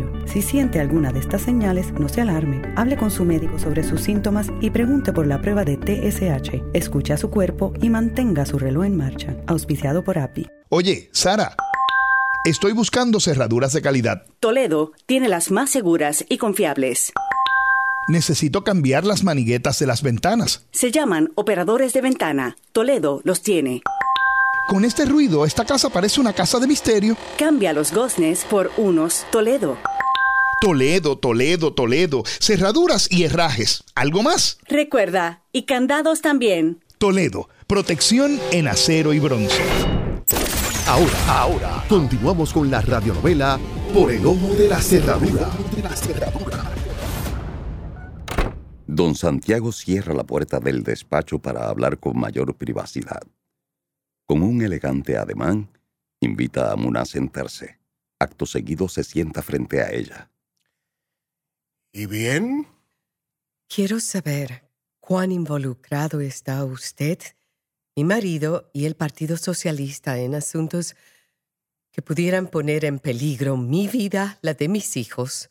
Si 0.25 0.41
siente 0.41 0.79
alguna 0.79 1.11
de 1.11 1.19
estas 1.19 1.41
señales, 1.41 1.91
no 1.93 2.09
se 2.09 2.21
alarme. 2.21 2.61
Hable 2.75 2.97
con 2.97 3.11
su 3.11 3.25
médico 3.25 3.59
sobre 3.59 3.83
sus 3.83 4.01
síntomas 4.01 4.47
y 4.61 4.69
pregunte 4.69 5.13
por 5.13 5.27
la 5.27 5.41
prueba 5.41 5.63
de 5.63 5.77
TSH. 5.77 6.63
Escuche 6.73 7.13
a 7.13 7.17
su 7.17 7.29
cuerpo 7.29 7.73
y 7.81 7.89
mantenga 7.89 8.45
su 8.45 8.59
reloj 8.59 8.85
en 8.85 8.97
marcha. 8.97 9.37
Auspiciado 9.47 10.03
por 10.03 10.17
API. 10.17 10.49
Oye, 10.69 11.09
Sara. 11.11 11.55
Estoy 12.43 12.71
buscando 12.73 13.19
cerraduras 13.19 13.73
de 13.73 13.81
calidad. 13.81 14.25
Toledo 14.39 14.93
tiene 15.05 15.29
las 15.29 15.51
más 15.51 15.69
seguras 15.69 16.25
y 16.27 16.37
confiables. 16.37 17.13
Necesito 18.07 18.63
cambiar 18.63 19.05
las 19.05 19.23
maniguetas 19.23 19.77
de 19.79 19.85
las 19.85 20.01
ventanas. 20.01 20.65
Se 20.71 20.91
llaman 20.91 21.31
operadores 21.35 21.93
de 21.93 22.01
ventana. 22.01 22.57
Toledo 22.71 23.21
los 23.23 23.41
tiene. 23.41 23.83
Con 24.67 24.85
este 24.85 25.05
ruido, 25.05 25.45
esta 25.45 25.65
casa 25.65 25.89
parece 25.89 26.21
una 26.21 26.33
casa 26.33 26.59
de 26.59 26.67
misterio. 26.67 27.17
Cambia 27.37 27.73
los 27.73 27.91
goznes 27.91 28.45
por 28.45 28.71
unos 28.77 29.25
Toledo. 29.31 29.77
Toledo, 30.61 31.17
Toledo, 31.17 31.73
Toledo. 31.73 32.23
Cerraduras 32.39 33.11
y 33.11 33.23
herrajes. 33.23 33.83
¿Algo 33.95 34.23
más? 34.23 34.59
Recuerda, 34.69 35.41
y 35.51 35.63
candados 35.63 36.21
también. 36.21 36.79
Toledo, 36.99 37.49
protección 37.67 38.39
en 38.51 38.67
acero 38.67 39.11
y 39.13 39.19
bronce. 39.19 39.61
Ahora, 40.87 41.27
ahora, 41.27 41.83
continuamos 41.87 42.51
con 42.53 42.69
la 42.69 42.81
radionovela 42.81 43.59
Por 43.93 44.11
el 44.11 44.25
ojo 44.25 44.53
de 44.55 44.67
la 44.67 44.79
cerradura. 44.79 45.49
Don 48.87 49.15
Santiago 49.15 49.71
cierra 49.71 50.13
la 50.13 50.25
puerta 50.25 50.59
del 50.59 50.83
despacho 50.83 51.39
para 51.39 51.69
hablar 51.69 51.97
con 51.97 52.19
mayor 52.19 52.55
privacidad. 52.55 53.21
Con 54.25 54.43
un 54.43 54.61
elegante 54.61 55.17
ademán, 55.17 55.69
invita 56.19 56.71
a 56.71 56.75
Muna 56.75 57.01
a 57.01 57.05
sentarse. 57.05 57.79
Acto 58.19 58.45
seguido 58.45 58.87
se 58.87 59.03
sienta 59.03 59.41
frente 59.41 59.81
a 59.81 59.91
ella. 59.91 60.31
¿Y 61.91 62.05
bien? 62.05 62.67
Quiero 63.67 63.99
saber 63.99 64.69
cuán 64.99 65.31
involucrado 65.31 66.21
está 66.21 66.63
usted, 66.63 67.19
mi 67.95 68.03
marido 68.03 68.69
y 68.73 68.85
el 68.85 68.95
Partido 68.95 69.35
Socialista 69.37 70.17
en 70.17 70.35
asuntos 70.35 70.95
que 71.91 72.01
pudieran 72.01 72.47
poner 72.47 72.85
en 72.85 72.99
peligro 72.99 73.57
mi 73.57 73.87
vida, 73.87 74.39
la 74.41 74.53
de 74.53 74.69
mis 74.69 74.95
hijos 74.95 75.49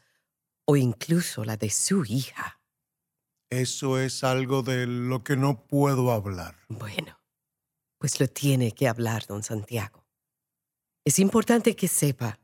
o 0.64 0.76
incluso 0.76 1.44
la 1.44 1.56
de 1.56 1.68
su 1.68 2.04
hija. 2.04 2.60
Eso 3.50 3.98
es 3.98 4.22
algo 4.24 4.62
de 4.62 4.86
lo 4.86 5.24
que 5.24 5.36
no 5.36 5.66
puedo 5.66 6.12
hablar. 6.12 6.54
Bueno, 6.68 7.19
pues 8.00 8.18
lo 8.18 8.26
tiene 8.28 8.72
que 8.72 8.88
hablar, 8.88 9.26
don 9.26 9.42
Santiago. 9.42 10.06
Es 11.04 11.18
importante 11.18 11.76
que 11.76 11.86
sepa 11.86 12.40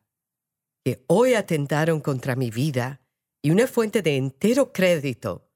que 0.85 1.03
hoy 1.07 1.33
atentaron 1.33 2.01
contra 2.01 2.37
mi 2.37 2.51
vida 2.51 3.01
y 3.43 3.51
una 3.51 3.67
fuente 3.67 4.03
de 4.03 4.17
entero 4.17 4.73
crédito 4.73 5.49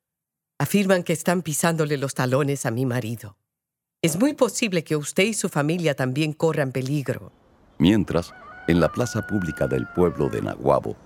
afirman 0.59 1.03
que 1.03 1.13
están 1.13 1.43
pisándole 1.43 1.99
los 1.99 2.15
talones 2.15 2.65
a 2.65 2.71
mi 2.71 2.87
marido. 2.87 3.37
Es 4.03 4.19
muy 4.19 4.33
posible 4.33 4.85
que 4.85 4.97
usted 4.97 5.25
y 5.25 5.35
su 5.35 5.51
familia 5.51 5.95
también 5.95 6.33
corran 6.33 6.73
peligro. 6.73 7.31
Mientras, 7.79 8.33
en 8.69 8.81
la 8.81 8.91
plaza 8.91 9.27
pública 9.27 9.67
del 9.67 9.87
pueblo 9.89 10.31
de 10.31 10.41
Naguabo, 10.41 10.97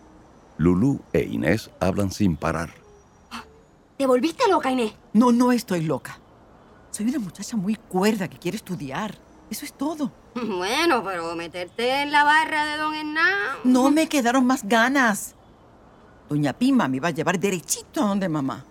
Lulú 0.56 1.00
e 1.12 1.22
Inés 1.22 1.68
hablan 1.80 2.12
sin 2.12 2.36
parar. 2.36 2.70
¿Te 3.98 4.06
volviste 4.06 4.48
loca, 4.48 4.70
Inés? 4.70 4.92
No, 5.12 5.32
no 5.32 5.50
estoy 5.50 5.82
loca. 5.82 6.20
Soy 6.94 7.06
una 7.08 7.18
muchacha 7.18 7.56
muy 7.56 7.74
cuerda 7.74 8.28
que 8.28 8.38
quiere 8.38 8.56
estudiar. 8.56 9.18
Eso 9.50 9.64
es 9.64 9.72
todo. 9.72 10.12
Bueno, 10.34 11.02
pero 11.02 11.34
meterte 11.34 12.02
en 12.02 12.12
la 12.12 12.22
barra 12.22 12.64
de 12.66 12.76
Don 12.76 12.94
Hernán. 12.94 13.56
No 13.64 13.90
me 13.90 14.08
quedaron 14.08 14.46
más 14.46 14.62
ganas. 14.62 15.34
Doña 16.28 16.52
Pima 16.52 16.86
me 16.86 16.98
iba 16.98 17.08
a 17.08 17.10
llevar 17.10 17.40
derechito 17.40 18.00
a 18.00 18.06
donde 18.06 18.28
mamá. 18.28 18.64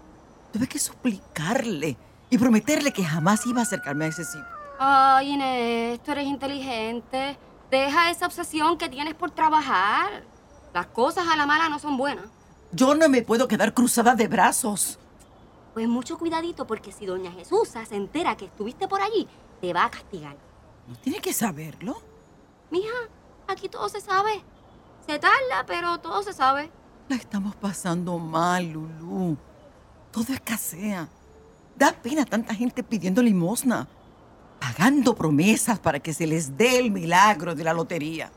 Tuve 0.53 0.67
que 0.67 0.79
suplicarle 0.79 1.97
y 2.29 2.37
prometerle 2.37 2.93
que 2.93 3.03
jamás 3.03 3.45
iba 3.45 3.59
a 3.59 3.63
acercarme 3.63 4.05
a 4.05 4.07
ese 4.07 4.23
sitio. 4.23 4.45
Ay, 4.79 5.31
Inés, 5.31 6.01
tú 6.01 6.13
eres 6.13 6.25
inteligente. 6.25 7.37
Deja 7.69 8.09
esa 8.09 8.27
obsesión 8.27 8.77
que 8.77 8.87
tienes 8.87 9.15
por 9.15 9.31
trabajar. 9.31 10.23
Las 10.73 10.85
cosas 10.87 11.27
a 11.27 11.35
la 11.35 11.45
mala 11.45 11.67
no 11.67 11.77
son 11.77 11.97
buenas. 11.97 12.25
Yo 12.71 12.95
no 12.95 13.09
me 13.09 13.21
puedo 13.21 13.49
quedar 13.49 13.73
cruzada 13.73 14.15
de 14.15 14.29
brazos. 14.29 14.97
Pues 15.73 15.87
mucho 15.87 16.17
cuidadito 16.17 16.67
porque 16.67 16.91
si 16.91 17.05
doña 17.05 17.31
Jesusa 17.31 17.85
se 17.85 17.95
entera 17.95 18.37
que 18.37 18.45
estuviste 18.45 18.87
por 18.87 19.01
allí, 19.01 19.27
te 19.59 19.73
va 19.73 19.85
a 19.85 19.91
castigar. 19.91 20.37
¿No 20.87 20.95
tiene 20.95 21.19
que 21.19 21.33
saberlo? 21.33 22.01
Mija, 22.69 22.93
aquí 23.47 23.69
todo 23.69 23.89
se 23.89 24.01
sabe. 24.01 24.43
Se 25.07 25.19
tarda, 25.19 25.65
pero 25.65 25.99
todo 25.99 26.21
se 26.21 26.33
sabe. 26.33 26.69
La 27.09 27.15
estamos 27.15 27.55
pasando 27.55 28.17
mal, 28.19 28.71
Lulú. 28.71 29.37
Todo 30.11 30.31
escasea. 30.33 31.07
Da 31.75 31.91
pena 31.91 32.23
tanta 32.25 32.53
gente 32.53 32.83
pidiendo 32.83 33.21
limosna, 33.21 33.87
pagando 34.59 35.15
promesas 35.15 35.79
para 35.79 35.99
que 35.99 36.13
se 36.13 36.27
les 36.27 36.55
dé 36.55 36.79
el 36.79 36.91
milagro 36.91 37.55
de 37.55 37.63
la 37.63 37.73
lotería. 37.73 38.31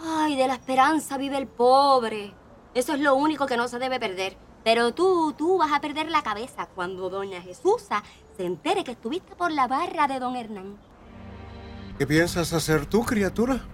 Ay, 0.00 0.36
de 0.36 0.46
la 0.46 0.54
esperanza 0.54 1.18
vive 1.18 1.38
el 1.38 1.48
pobre. 1.48 2.32
Eso 2.72 2.94
es 2.94 3.00
lo 3.00 3.14
único 3.16 3.46
que 3.46 3.56
no 3.56 3.66
se 3.68 3.78
debe 3.78 3.98
perder. 3.98 4.36
Pero 4.66 4.92
tú, 4.92 5.32
tú 5.38 5.58
vas 5.58 5.72
a 5.72 5.80
perder 5.80 6.10
la 6.10 6.24
cabeza 6.24 6.66
cuando 6.66 7.08
doña 7.08 7.40
Jesusa 7.40 8.02
se 8.36 8.44
entere 8.44 8.82
que 8.82 8.90
estuviste 8.90 9.36
por 9.36 9.52
la 9.52 9.68
barra 9.68 10.08
de 10.08 10.18
don 10.18 10.34
Hernán. 10.34 10.76
¿Qué 11.96 12.04
piensas 12.04 12.52
hacer 12.52 12.84
tú, 12.84 13.04
criatura? 13.04 13.64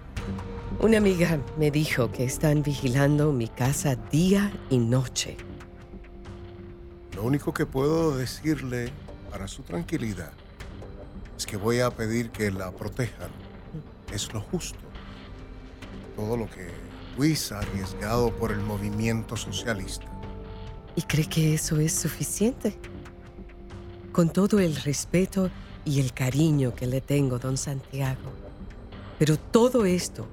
Una 0.80 0.98
amiga 0.98 1.40
me 1.56 1.70
dijo 1.70 2.12
que 2.12 2.24
están 2.24 2.62
vigilando 2.62 3.32
mi 3.32 3.48
casa 3.48 3.96
día 3.96 4.52
y 4.68 4.76
noche. 4.76 5.38
Lo 7.16 7.22
único 7.22 7.54
que 7.54 7.64
puedo 7.64 8.14
decirle 8.14 8.92
para 9.30 9.48
su 9.48 9.62
tranquilidad 9.62 10.32
es 11.38 11.46
que 11.46 11.56
voy 11.56 11.80
a 11.80 11.88
pedir 11.90 12.28
que 12.28 12.50
la 12.50 12.70
protejan. 12.70 13.30
Es 14.12 14.30
lo 14.34 14.42
justo. 14.42 14.78
Todo 16.16 16.36
lo 16.36 16.50
que 16.50 16.68
Luis 17.16 17.50
ha 17.50 17.60
arriesgado 17.60 18.30
por 18.36 18.52
el 18.52 18.60
movimiento 18.60 19.38
socialista. 19.38 20.11
¿Y 20.96 21.02
cree 21.02 21.26
que 21.26 21.54
eso 21.54 21.78
es 21.78 21.92
suficiente? 21.92 22.76
Con 24.12 24.30
todo 24.30 24.58
el 24.58 24.76
respeto 24.76 25.50
y 25.84 26.00
el 26.00 26.12
cariño 26.12 26.74
que 26.74 26.86
le 26.86 27.00
tengo, 27.00 27.38
don 27.38 27.56
Santiago. 27.56 28.30
Pero 29.18 29.38
todo 29.38 29.84
esto 29.84 30.28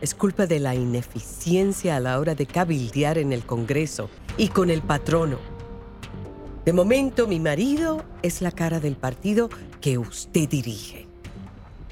es 0.00 0.14
culpa 0.14 0.46
de 0.46 0.60
la 0.60 0.74
ineficiencia 0.74 1.96
a 1.96 2.00
la 2.00 2.18
hora 2.18 2.34
de 2.34 2.46
cabildear 2.46 3.18
en 3.18 3.32
el 3.32 3.44
Congreso 3.44 4.08
y 4.36 4.48
con 4.48 4.70
el 4.70 4.82
patrono. 4.82 5.38
De 6.64 6.72
momento, 6.72 7.26
mi 7.26 7.40
marido 7.40 8.04
es 8.22 8.40
la 8.40 8.50
cara 8.50 8.80
del 8.80 8.96
partido 8.96 9.50
que 9.80 9.98
usted 9.98 10.48
dirige. 10.48 11.06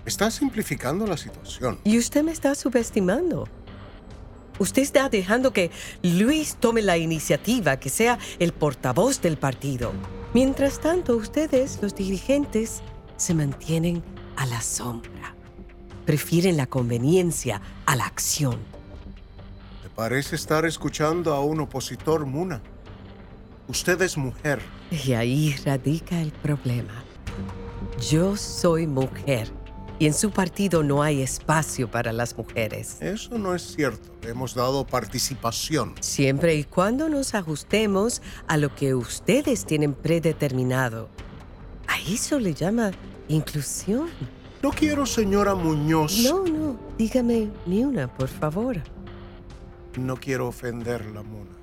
Está 0.06 0.30
simplificando 0.30 1.06
la 1.06 1.16
situación. 1.16 1.78
Y 1.84 1.98
usted 1.98 2.22
me 2.22 2.32
está 2.32 2.54
subestimando. 2.54 3.46
Usted 4.62 4.82
está 4.82 5.08
dejando 5.08 5.52
que 5.52 5.72
Luis 6.04 6.54
tome 6.54 6.82
la 6.82 6.96
iniciativa, 6.96 7.80
que 7.80 7.88
sea 7.88 8.20
el 8.38 8.52
portavoz 8.52 9.20
del 9.20 9.36
partido. 9.36 9.92
Mientras 10.34 10.78
tanto, 10.78 11.16
ustedes, 11.16 11.80
los 11.82 11.96
dirigentes, 11.96 12.80
se 13.16 13.34
mantienen 13.34 14.04
a 14.36 14.46
la 14.46 14.60
sombra. 14.60 15.34
Prefieren 16.06 16.56
la 16.56 16.66
conveniencia 16.66 17.60
a 17.86 17.96
la 17.96 18.06
acción. 18.06 18.56
Me 19.82 19.90
parece 19.96 20.36
estar 20.36 20.64
escuchando 20.64 21.34
a 21.34 21.40
un 21.40 21.58
opositor, 21.58 22.24
Muna. 22.24 22.62
Usted 23.66 24.00
es 24.00 24.16
mujer. 24.16 24.60
Y 24.92 25.14
ahí 25.14 25.56
radica 25.64 26.20
el 26.20 26.30
problema. 26.30 27.02
Yo 28.08 28.36
soy 28.36 28.86
mujer 28.86 29.50
y 30.02 30.06
en 30.06 30.14
su 30.14 30.32
partido 30.32 30.82
no 30.82 31.00
hay 31.00 31.22
espacio 31.22 31.88
para 31.88 32.12
las 32.12 32.36
mujeres. 32.36 32.96
Eso 33.00 33.38
no 33.38 33.54
es 33.54 33.62
cierto. 33.62 34.10
Hemos 34.28 34.52
dado 34.52 34.84
participación. 34.84 35.94
Siempre 36.00 36.56
y 36.56 36.64
cuando 36.64 37.08
nos 37.08 37.36
ajustemos 37.36 38.20
a 38.48 38.56
lo 38.56 38.74
que 38.74 38.96
ustedes 38.96 39.64
tienen 39.64 39.94
predeterminado. 39.94 41.08
A 41.86 42.00
eso 42.00 42.40
le 42.40 42.52
llama 42.52 42.90
inclusión. 43.28 44.08
No 44.60 44.70
quiero, 44.70 45.06
señora 45.06 45.54
Muñoz. 45.54 46.18
No, 46.24 46.42
no. 46.46 46.76
Dígame 46.98 47.52
ni 47.64 47.84
una, 47.84 48.12
por 48.12 48.26
favor. 48.26 48.82
No 49.96 50.16
quiero 50.16 50.48
ofenderla, 50.48 51.22
Mona. 51.22 51.56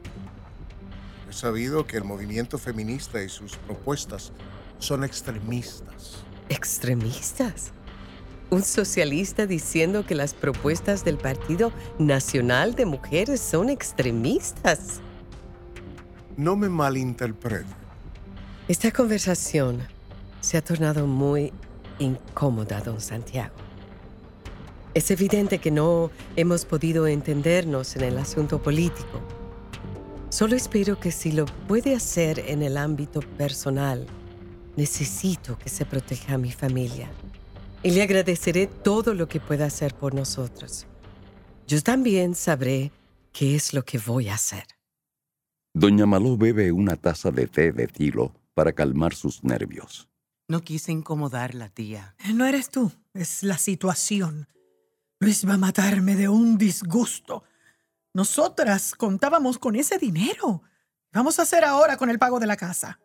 He 1.29 1.33
sabido 1.33 1.85
que 1.85 1.97
el 1.97 2.05
movimiento 2.05 2.57
feminista 2.57 3.21
y 3.21 3.27
sus 3.27 3.57
propuestas 3.57 4.31
son 4.77 5.03
extremistas. 5.03 6.23
¿Extremistas? 6.47 7.73
Un 8.51 8.63
socialista 8.63 9.45
diciendo 9.45 10.05
que 10.07 10.15
las 10.15 10.33
propuestas 10.33 11.05
del 11.05 11.17
Partido 11.17 11.71
Nacional 11.99 12.73
de 12.73 12.87
Mujeres 12.87 13.41
son 13.41 13.69
extremistas. 13.69 15.01
No 16.35 16.55
me 16.55 16.67
malinterprete. 16.67 17.69
Esta 18.67 18.91
conversación 18.91 19.79
se 20.41 20.57
ha 20.57 20.63
tornado 20.63 21.05
muy 21.05 21.53
incómoda, 21.99 22.81
don 22.81 22.99
Santiago. 22.99 23.53
Es 24.95 25.11
evidente 25.11 25.59
que 25.59 25.69
no 25.69 26.09
hemos 26.35 26.65
podido 26.65 27.05
entendernos 27.05 27.95
en 27.95 28.03
el 28.03 28.17
asunto 28.17 28.59
político. 28.59 29.21
Solo 30.29 30.55
espero 30.55 30.99
que 30.99 31.11
si 31.11 31.31
lo 31.31 31.45
puede 31.67 31.95
hacer 31.95 32.39
en 32.47 32.63
el 32.63 32.77
ámbito 32.77 33.19
personal, 33.19 34.07
necesito 34.75 35.57
que 35.59 35.69
se 35.69 35.85
proteja 35.85 36.35
a 36.35 36.37
mi 36.39 36.51
familia. 36.51 37.11
Y 37.81 37.91
le 37.91 38.01
agradeceré 38.01 38.67
todo 38.67 39.13
lo 39.13 39.27
que 39.27 39.39
pueda 39.39 39.65
hacer 39.65 39.95
por 39.95 40.13
nosotros. 40.13 40.85
Yo 41.67 41.81
también 41.81 42.35
sabré 42.35 42.91
qué 43.31 43.55
es 43.55 43.73
lo 43.73 43.85
que 43.85 43.97
voy 43.99 44.27
a 44.27 44.33
hacer. 44.33 44.65
Doña 45.73 46.05
Maló 46.05 46.35
bebe 46.35 46.71
una 46.71 46.95
taza 46.95 47.31
de 47.31 47.47
té 47.47 47.71
de 47.71 47.87
tilo 47.87 48.33
para 48.53 48.73
calmar 48.73 49.13
sus 49.13 49.43
nervios. 49.43 50.09
No 50.47 50.61
quise 50.61 50.91
incomodarla, 50.91 51.69
tía. 51.69 52.15
No 52.33 52.45
eres 52.45 52.69
tú, 52.69 52.91
es 53.13 53.43
la 53.43 53.57
situación. 53.57 54.47
Luis 55.19 55.47
va 55.47 55.53
a 55.53 55.57
matarme 55.57 56.15
de 56.15 56.27
un 56.27 56.57
disgusto. 56.57 57.43
Nosotras 58.13 58.95
contábamos 58.95 59.59
con 59.59 59.75
ese 59.75 59.97
dinero. 59.97 60.63
¿Qué 61.11 61.19
Vamos 61.19 61.39
a 61.39 61.43
hacer 61.43 61.63
ahora 61.63 61.97
con 61.97 62.09
el 62.09 62.19
pago 62.19 62.39
de 62.39 62.47
la 62.47 62.57
casa. 62.57 62.99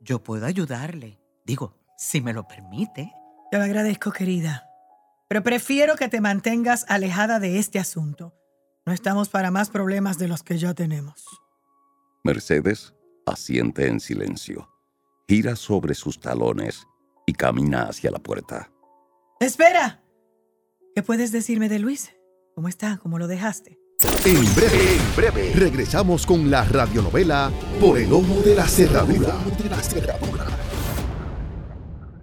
Yo 0.00 0.22
puedo 0.22 0.46
ayudarle. 0.46 1.20
Digo, 1.44 1.76
si 1.96 2.20
me 2.20 2.32
lo 2.32 2.46
permite. 2.46 3.12
Te 3.50 3.58
lo 3.58 3.64
agradezco, 3.64 4.12
querida. 4.12 4.68
Pero 5.28 5.42
prefiero 5.42 5.96
que 5.96 6.08
te 6.08 6.20
mantengas 6.20 6.84
alejada 6.88 7.40
de 7.40 7.58
este 7.58 7.78
asunto. 7.78 8.34
No 8.86 8.92
estamos 8.92 9.28
para 9.28 9.50
más 9.50 9.70
problemas 9.70 10.18
de 10.18 10.28
los 10.28 10.42
que 10.42 10.58
ya 10.58 10.74
tenemos. 10.74 11.24
Mercedes 12.22 12.94
asiente 13.26 13.86
en 13.86 14.00
silencio, 14.00 14.68
gira 15.28 15.56
sobre 15.56 15.94
sus 15.94 16.20
talones 16.20 16.86
y 17.26 17.32
camina 17.32 17.84
hacia 17.84 18.10
la 18.10 18.18
puerta. 18.18 18.70
¡Espera! 19.40 20.02
¿Qué 20.94 21.02
puedes 21.02 21.32
decirme 21.32 21.68
de 21.68 21.78
Luis? 21.78 22.10
¿Cómo 22.54 22.68
está? 22.68 22.98
¿Cómo 22.98 23.18
lo 23.18 23.26
dejaste? 23.26 23.78
En 24.24 24.54
breve, 24.54 24.96
en 24.96 25.16
breve, 25.16 25.52
regresamos 25.54 26.24
con 26.26 26.50
la 26.50 26.64
radionovela 26.64 27.50
Por 27.80 27.98
el 27.98 28.12
Ojo 28.12 28.42
de 28.42 28.54
la 28.54 28.66
Cerradura. 28.66 29.34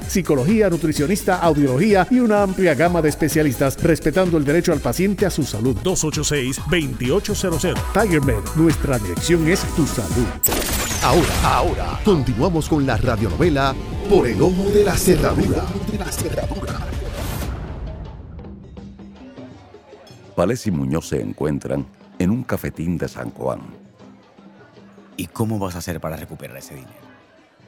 psicología, 0.00 0.70
nutricionista, 0.70 1.40
audiología 1.40 2.06
y 2.10 2.20
una 2.20 2.42
amplia 2.42 2.74
gama 2.74 3.02
de 3.02 3.08
especialistas, 3.08 3.82
respetando 3.82 4.38
el 4.38 4.44
derecho 4.44 4.72
al 4.72 4.78
paciente 4.80 5.26
a 5.26 5.30
su 5.30 5.42
salud. 5.42 5.76
286-2800. 5.82 7.74
Tiger 7.92 8.22
Med, 8.22 8.44
nuestra 8.54 8.98
dirección 8.98 9.48
es 9.48 9.62
tu 9.74 9.86
salud. 9.86 10.26
Ahora, 11.02 11.34
ahora, 11.42 11.98
continuamos 12.04 12.68
con 12.68 12.86
la 12.86 12.96
radionovela 12.98 13.74
Por 14.08 14.28
el 14.28 14.40
Ojo 14.40 14.70
de 14.70 14.84
la 14.84 14.94
Cerradura. 14.94 15.64
Pales 20.36 20.66
y 20.66 20.70
Muñoz 20.70 21.08
se 21.08 21.20
encuentran 21.20 21.86
en 22.18 22.30
un 22.30 22.44
cafetín 22.44 22.96
de 22.98 23.08
San 23.08 23.30
Juan. 23.30 23.60
¿Y 25.16 25.26
cómo 25.26 25.58
vas 25.58 25.74
a 25.74 25.78
hacer 25.78 26.00
para 26.00 26.16
recuperar 26.16 26.56
ese 26.56 26.74
dinero? 26.74 27.09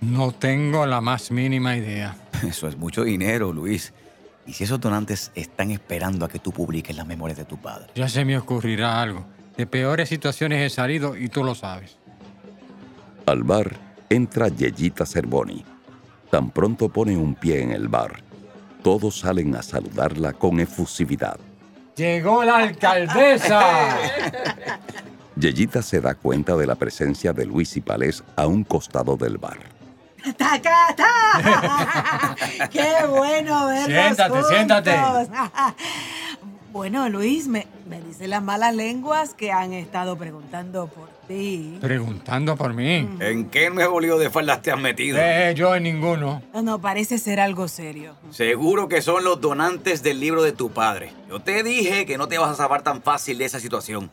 No 0.02 0.32
tengo 0.32 0.84
la 0.84 1.00
más 1.00 1.30
mínima 1.30 1.76
idea. 1.76 2.16
Eso 2.46 2.66
es 2.66 2.76
mucho 2.76 3.04
dinero, 3.04 3.52
Luis. 3.52 3.94
¿Y 4.44 4.52
si 4.52 4.64
esos 4.64 4.80
donantes 4.80 5.30
están 5.36 5.70
esperando 5.70 6.24
a 6.24 6.28
que 6.28 6.40
tú 6.40 6.50
publiques 6.50 6.96
las 6.96 7.06
memorias 7.06 7.38
de 7.38 7.44
tu 7.44 7.58
padre? 7.58 7.86
Ya 7.94 8.08
se 8.08 8.24
me 8.24 8.36
ocurrirá 8.36 9.00
algo. 9.00 9.24
De 9.56 9.66
peores 9.66 10.08
situaciones 10.08 10.60
he 10.60 10.74
salido 10.74 11.16
y 11.16 11.28
tú 11.28 11.44
lo 11.44 11.54
sabes. 11.54 11.96
Al 13.26 13.44
bar 13.44 13.76
entra 14.10 14.48
Yeyita 14.48 15.06
Cervoni. 15.06 15.64
Tan 16.30 16.50
pronto 16.50 16.88
pone 16.88 17.16
un 17.16 17.36
pie 17.36 17.62
en 17.62 17.70
el 17.70 17.86
bar, 17.86 18.24
todos 18.82 19.20
salen 19.20 19.54
a 19.54 19.62
saludarla 19.62 20.32
con 20.32 20.58
efusividad. 20.58 21.38
¡Llegó 21.94 22.42
la 22.42 22.56
alcaldesa! 22.56 23.96
Yeyita 25.36 25.82
se 25.82 26.00
da 26.00 26.14
cuenta 26.14 26.56
de 26.56 26.66
la 26.66 26.74
presencia 26.74 27.32
de 27.32 27.46
Luis 27.46 27.76
y 27.76 27.80
Palés 27.80 28.24
a 28.34 28.46
un 28.46 28.64
costado 28.64 29.16
del 29.16 29.38
bar. 29.38 29.81
¡Tacata! 30.36 32.36
¡Qué 32.70 33.06
bueno 33.08 33.66
verlos 33.66 33.86
Siéntate, 33.86 34.30
juntos! 34.30 34.48
siéntate. 34.50 34.96
Bueno, 36.72 37.06
Luis, 37.10 37.48
me, 37.48 37.66
me 37.86 38.00
dicen 38.00 38.30
las 38.30 38.42
malas 38.42 38.74
lenguas 38.74 39.34
que 39.34 39.52
han 39.52 39.74
estado 39.74 40.16
preguntando 40.16 40.86
por 40.86 41.10
ti. 41.28 41.76
Preguntando 41.82 42.56
por 42.56 42.72
mí. 42.72 43.06
¿En 43.20 43.50
qué 43.50 43.68
nuevo 43.68 44.00
lío 44.00 44.16
de 44.16 44.30
faldas 44.30 44.62
te 44.62 44.72
has 44.72 44.80
metido? 44.80 45.18
Eh, 45.20 45.52
yo 45.54 45.74
en 45.74 45.82
ninguno. 45.82 46.40
No, 46.54 46.62
no, 46.62 46.80
parece 46.80 47.18
ser 47.18 47.40
algo 47.40 47.68
serio. 47.68 48.14
Seguro 48.30 48.88
que 48.88 49.02
son 49.02 49.22
los 49.22 49.38
donantes 49.38 50.02
del 50.02 50.18
libro 50.18 50.42
de 50.42 50.52
tu 50.52 50.70
padre. 50.70 51.12
Yo 51.28 51.40
te 51.40 51.62
dije 51.62 52.06
que 52.06 52.16
no 52.16 52.26
te 52.26 52.38
vas 52.38 52.52
a 52.52 52.54
zafar 52.54 52.80
tan 52.80 53.02
fácil 53.02 53.36
de 53.36 53.44
esa 53.44 53.60
situación. 53.60 54.10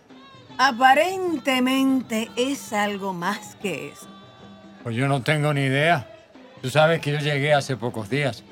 Aparentemente 0.58 2.30
es 2.36 2.74
algo 2.74 3.14
más 3.14 3.56
que 3.62 3.94
eso. 3.94 4.08
Pues 4.84 4.96
yo 4.96 5.08
no 5.08 5.22
tengo 5.22 5.54
ni 5.54 5.62
idea. 5.62 6.08
Tú 6.62 6.70
sabes 6.70 7.02
que 7.02 7.12
yo 7.12 7.20
llegué 7.20 7.54
hace 7.54 7.78
pocos 7.78 8.10
días. 8.10 8.44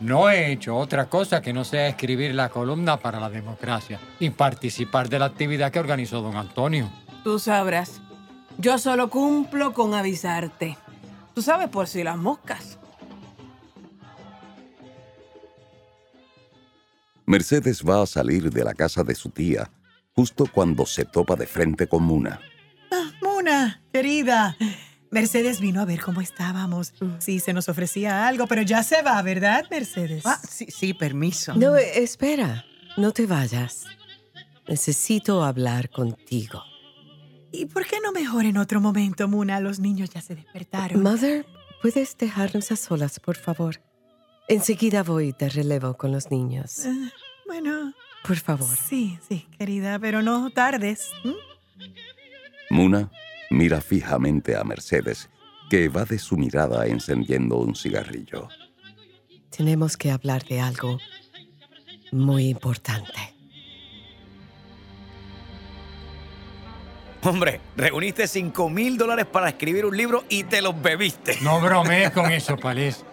No 0.00 0.30
he 0.30 0.50
hecho 0.50 0.76
otra 0.76 1.06
cosa 1.06 1.42
que 1.42 1.52
no 1.52 1.64
sea 1.64 1.88
escribir 1.88 2.34
la 2.34 2.48
columna 2.48 2.96
para 2.96 3.20
la 3.20 3.28
democracia 3.28 4.00
y 4.18 4.30
participar 4.30 5.08
de 5.08 5.18
la 5.18 5.26
actividad 5.26 5.70
que 5.70 5.78
organizó 5.78 6.22
don 6.22 6.36
Antonio. 6.36 6.90
Tú 7.22 7.38
sabrás. 7.38 8.00
Yo 8.56 8.78
solo 8.78 9.10
cumplo 9.10 9.74
con 9.74 9.94
avisarte. 9.94 10.78
Tú 11.34 11.42
sabes 11.42 11.68
por 11.68 11.86
si 11.86 12.02
las 12.02 12.16
moscas. 12.16 12.78
Mercedes 17.26 17.82
va 17.86 18.02
a 18.02 18.06
salir 18.06 18.50
de 18.50 18.64
la 18.64 18.74
casa 18.74 19.04
de 19.04 19.14
su 19.14 19.30
tía 19.30 19.70
justo 20.14 20.46
cuando 20.52 20.84
se 20.84 21.04
topa 21.04 21.36
de 21.36 21.46
frente 21.46 21.86
con 21.86 22.02
Muna. 22.02 22.40
Ah, 22.90 23.10
Mona, 23.22 23.82
querida. 23.92 24.56
Mercedes 25.10 25.60
vino 25.60 25.80
a 25.80 25.84
ver 25.84 26.00
cómo 26.00 26.20
estábamos. 26.20 26.94
Sí, 27.18 27.40
se 27.40 27.52
nos 27.52 27.68
ofrecía 27.68 28.28
algo, 28.28 28.46
pero 28.46 28.62
ya 28.62 28.82
se 28.82 29.02
va, 29.02 29.20
¿verdad, 29.22 29.64
Mercedes? 29.70 30.24
Ah, 30.24 30.40
sí, 30.48 30.66
sí, 30.70 30.94
permiso. 30.94 31.54
No, 31.54 31.76
espera, 31.76 32.64
no 32.96 33.12
te 33.12 33.26
vayas. 33.26 33.86
Necesito 34.68 35.42
hablar 35.42 35.90
contigo. 35.90 36.62
¿Y 37.52 37.66
por 37.66 37.84
qué 37.86 37.96
no 38.00 38.12
mejor 38.12 38.44
en 38.44 38.56
otro 38.56 38.80
momento, 38.80 39.26
Muna? 39.26 39.58
Los 39.58 39.80
niños 39.80 40.10
ya 40.10 40.20
se 40.20 40.36
despertaron. 40.36 41.02
Mother, 41.02 41.44
¿Puedes 41.80 42.16
dejarnos 42.18 42.70
a 42.72 42.76
solas, 42.76 43.18
por 43.20 43.36
favor? 43.36 43.80
Enseguida 44.48 45.02
voy 45.02 45.32
de 45.32 45.48
relevo 45.48 45.94
con 45.96 46.12
los 46.12 46.30
niños. 46.30 46.84
Eh, 46.84 47.10
bueno. 47.46 47.94
Por 48.22 48.36
favor. 48.36 48.76
Sí, 48.76 49.18
sí, 49.26 49.46
querida, 49.58 49.98
pero 49.98 50.20
no 50.20 50.50
tardes. 50.50 51.10
Muna 52.68 53.10
mira 53.50 53.80
fijamente 53.80 54.56
a 54.56 54.64
Mercedes, 54.64 55.28
que 55.68 55.84
evade 55.84 56.18
su 56.18 56.36
mirada 56.36 56.86
encendiendo 56.86 57.58
un 57.58 57.74
cigarrillo. 57.74 58.48
Tenemos 59.54 59.96
que 59.96 60.10
hablar 60.10 60.44
de 60.44 60.60
algo 60.60 60.98
muy 62.12 62.48
importante. 62.48 63.34
Hombre, 67.22 67.60
reuniste 67.76 68.26
5 68.26 68.70
mil 68.70 68.96
dólares 68.96 69.26
para 69.26 69.50
escribir 69.50 69.84
un 69.84 69.94
libro 69.94 70.24
y 70.30 70.44
te 70.44 70.62
los 70.62 70.80
bebiste. 70.80 71.36
No 71.42 71.60
bromees 71.60 72.10
con 72.12 72.32
eso, 72.32 72.56
Palés. 72.56 73.04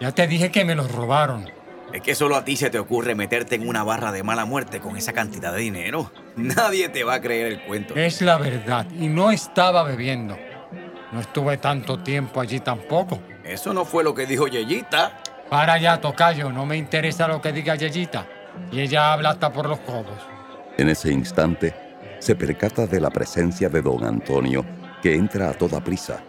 Ya 0.00 0.12
te 0.12 0.26
dije 0.26 0.50
que 0.50 0.64
me 0.64 0.74
los 0.74 0.90
robaron. 0.90 1.50
Es 1.92 2.00
que 2.00 2.14
solo 2.14 2.36
a 2.36 2.44
ti 2.44 2.56
se 2.56 2.70
te 2.70 2.78
ocurre 2.78 3.14
meterte 3.14 3.56
en 3.56 3.68
una 3.68 3.84
barra 3.84 4.10
de 4.10 4.22
mala 4.22 4.46
muerte 4.46 4.80
con 4.80 4.96
esa 4.96 5.12
cantidad 5.12 5.52
de 5.52 5.60
dinero. 5.60 6.10
Nadie 6.36 6.88
te 6.88 7.04
va 7.04 7.14
a 7.14 7.20
creer 7.20 7.52
el 7.52 7.62
cuento. 7.64 7.94
Es 7.94 8.22
la 8.22 8.38
verdad. 8.38 8.86
Y 8.98 9.08
no 9.08 9.30
estaba 9.30 9.82
bebiendo. 9.82 10.36
No 11.12 11.20
estuve 11.20 11.58
tanto 11.58 11.98
tiempo 11.98 12.40
allí 12.40 12.60
tampoco. 12.60 13.20
Eso 13.44 13.74
no 13.74 13.84
fue 13.84 14.02
lo 14.02 14.14
que 14.14 14.26
dijo 14.26 14.46
Yeyita. 14.46 15.18
Para 15.50 15.76
ya, 15.78 16.00
tocayo. 16.00 16.50
No 16.50 16.64
me 16.64 16.76
interesa 16.76 17.28
lo 17.28 17.42
que 17.42 17.52
diga 17.52 17.74
Yeyita. 17.74 18.26
Y 18.70 18.80
ella 18.80 19.12
habla 19.12 19.30
hasta 19.30 19.52
por 19.52 19.68
los 19.68 19.80
codos. 19.80 20.18
En 20.78 20.88
ese 20.88 21.12
instante, 21.12 21.74
se 22.18 22.34
percata 22.34 22.86
de 22.86 23.00
la 23.00 23.10
presencia 23.10 23.68
de 23.68 23.82
don 23.82 24.04
Antonio, 24.04 24.64
que 25.02 25.14
entra 25.14 25.50
a 25.50 25.52
toda 25.52 25.82
prisa 25.82 26.22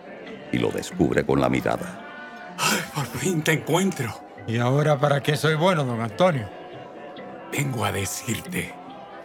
y 0.52 0.58
lo 0.58 0.70
descubre 0.70 1.26
con 1.26 1.39
la 1.39 1.50
mirada. 1.50 2.56
Por 2.94 3.06
fin 3.06 3.42
te 3.42 3.54
encuentro. 3.54 4.13
¿Y 4.48 4.58
ahora 4.58 5.00
para 5.00 5.24
qué 5.24 5.38
soy 5.38 5.56
bueno, 5.56 5.86
don 5.86 6.02
Antonio? 6.02 6.50
Vengo 7.52 7.86
a 7.86 7.92
decirte 7.92 8.74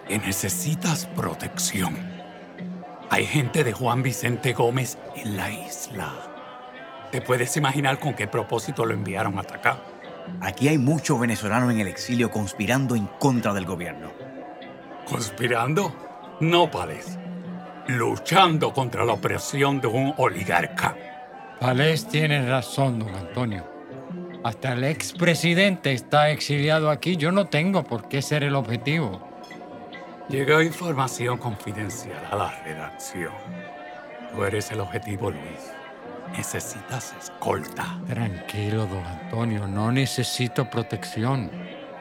que 0.08 0.18
necesitas 0.18 1.06
protección. 1.06 1.96
Hay 3.10 3.26
gente 3.26 3.62
de 3.62 3.72
Juan 3.72 4.02
Vicente 4.02 4.54
Gómez 4.54 4.98
en 5.14 5.36
la 5.36 5.50
isla. 5.50 6.12
¿Te 7.12 7.20
puedes 7.20 7.56
imaginar 7.56 7.98
con 7.98 8.14
qué 8.14 8.26
propósito 8.26 8.84
lo 8.86 8.94
enviaron 8.94 9.38
hasta 9.38 9.56
acá? 9.56 9.78
Aquí 10.40 10.68
hay 10.68 10.78
muchos 10.78 11.20
venezolanos 11.20 11.70
en 11.72 11.80
el 11.80 11.88
exilio 11.88 12.30
conspirando 12.30 12.96
en 12.96 13.06
contra 13.18 13.52
del 13.52 13.66
gobierno. 13.66 14.10
¿Conspirando? 15.06 15.94
No, 16.40 16.70
Pales. 16.70 17.18
Luchando 17.86 18.72
contra 18.72 19.04
la 19.04 19.14
opresión 19.14 19.80
de 19.80 19.88
un 19.88 20.14
oligarca. 20.16 20.96
Palés 21.60 22.06
tiene 22.08 22.46
razón, 22.46 22.98
don 22.98 23.14
Antonio. 23.14 23.64
Hasta 24.44 24.74
el 24.74 24.84
expresidente 24.84 25.92
está 25.92 26.30
exiliado 26.30 26.90
aquí. 26.90 27.16
Yo 27.16 27.32
no 27.32 27.46
tengo 27.46 27.84
por 27.84 28.08
qué 28.08 28.22
ser 28.22 28.44
el 28.44 28.54
objetivo. 28.54 29.27
Llegó 30.28 30.60
información 30.60 31.38
confidencial 31.38 32.22
a 32.30 32.36
la 32.36 32.50
redacción. 32.62 33.32
Tú 34.30 34.44
eres 34.44 34.70
el 34.70 34.80
objetivo, 34.80 35.30
Luis. 35.30 35.72
Necesitas 36.36 37.14
escolta. 37.18 37.98
Tranquilo, 38.06 38.84
don 38.84 39.04
Antonio. 39.06 39.66
No 39.66 39.90
necesito 39.90 40.68
protección. 40.68 41.50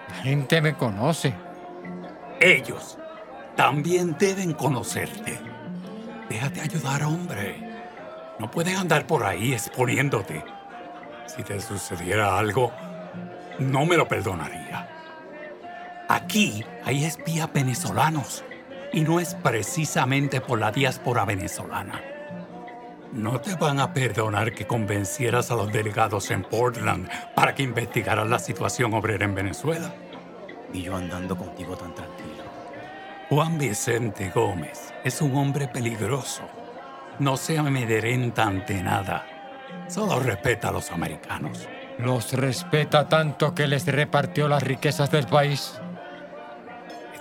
La 0.10 0.16
gente 0.16 0.62
me 0.62 0.74
conoce. 0.74 1.34
Ellos 2.42 2.98
también 3.56 4.18
deben 4.20 4.54
conocerte. 4.54 5.40
Déjate 6.30 6.60
ayudar, 6.60 7.04
hombre. 7.04 7.56
No 8.40 8.52
puedes 8.52 8.78
andar 8.78 9.08
por 9.08 9.24
ahí 9.24 9.54
exponiéndote. 9.54 10.44
Si 11.28 11.44
te 11.44 11.62
sucediera 11.62 12.38
algo, 12.38 12.74
no 13.60 13.86
me 13.86 13.96
lo 13.96 14.06
perdonaría. 14.06 14.97
Aquí 16.08 16.64
hay 16.86 17.04
espías 17.04 17.52
venezolanos 17.52 18.44
y 18.94 19.02
no 19.02 19.20
es 19.20 19.36
precisamente 19.36 20.40
por 20.40 20.60
la 20.60 20.72
diáspora 20.72 21.26
venezolana. 21.26 22.02
No 23.12 23.42
te 23.42 23.56
van 23.56 23.80
a 23.80 23.94
perdonar 23.94 24.54
que 24.54 24.68
convencieras 24.68 25.52
a 25.52 25.56
los 25.56 25.72
delegados 25.72 26.30
en 26.32 26.44
Portland 26.44 27.10
para 27.36 27.56
que 27.56 27.64
investigaran 27.64 28.30
la 28.30 28.40
situación 28.40 28.94
obrera 28.94 29.26
en 29.26 29.36
Venezuela. 29.36 29.94
Y 30.74 30.84
yo 30.84 30.96
andando 30.96 31.36
contigo 31.36 31.76
tan 31.76 31.94
tranquilo. 31.96 32.44
Juan 33.30 33.58
Vicente 33.58 34.30
Gómez 34.30 34.94
es 35.04 35.22
un 35.22 35.36
hombre 35.36 35.68
peligroso. 35.68 36.44
No 37.20 37.36
se 37.36 37.58
amedrenta 37.58 38.44
ante 38.44 38.82
nada. 38.82 39.26
Solo 39.88 40.20
respeta 40.20 40.70
a 40.70 40.72
los 40.72 40.92
americanos. 40.92 41.68
Los 41.98 42.34
respeta 42.34 43.10
tanto 43.10 43.56
que 43.56 43.68
les 43.68 43.86
repartió 43.86 44.48
las 44.48 44.64
riquezas 44.64 45.10
del 45.12 45.26
país. 45.28 45.82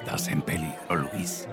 Estás 0.07 0.29
en 0.29 0.41
peligro, 0.41 0.95
Luis. 0.95 1.49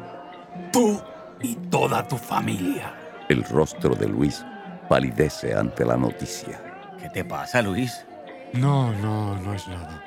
Tú 0.71 1.01
y 1.41 1.55
toda 1.55 2.07
tu 2.07 2.17
familia. 2.17 2.93
El 3.27 3.43
rostro 3.45 3.95
de 3.95 4.07
Luis 4.07 4.45
palidece 4.87 5.55
ante 5.55 5.83
la 5.83 5.97
noticia. 5.97 6.61
¿Qué 7.01 7.09
te 7.09 7.25
pasa, 7.25 7.63
Luis? 7.63 8.05
No, 8.53 8.93
no, 8.93 9.35
no 9.39 9.55
es 9.55 9.67
nada. 9.67 10.03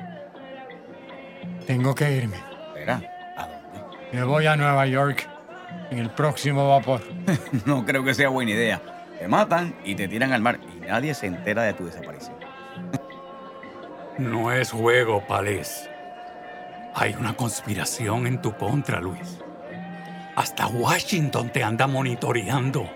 Tengo 1.66 1.92
que 1.92 2.08
irme. 2.08 2.36
Espera, 2.68 3.02
Me 4.12 4.22
voy 4.22 4.46
a 4.46 4.54
Nueva 4.54 4.86
York 4.86 5.28
en 5.90 5.98
el 5.98 6.10
próximo 6.10 6.68
vapor. 6.68 7.02
no 7.66 7.84
creo 7.84 8.04
que 8.04 8.14
sea 8.14 8.28
buena 8.28 8.52
idea. 8.52 8.80
Te 9.18 9.26
matan 9.26 9.74
y 9.84 9.96
te 9.96 10.06
tiran 10.06 10.32
al 10.32 10.40
mar 10.40 10.60
y 10.72 10.86
nadie 10.86 11.14
se 11.14 11.26
entera 11.26 11.64
de 11.64 11.72
tu 11.72 11.84
desaparición. 11.84 12.36
No 14.18 14.52
es 14.52 14.70
juego, 14.70 15.26
Palés. 15.26 15.90
Hay 16.98 17.14
una 17.14 17.36
conspiración 17.36 18.26
en 18.26 18.40
tu 18.40 18.56
contra, 18.56 19.02
Luis. 19.02 19.38
Hasta 20.34 20.66
Washington 20.66 21.50
te 21.50 21.62
anda 21.62 21.86
monitoreando. 21.86 22.88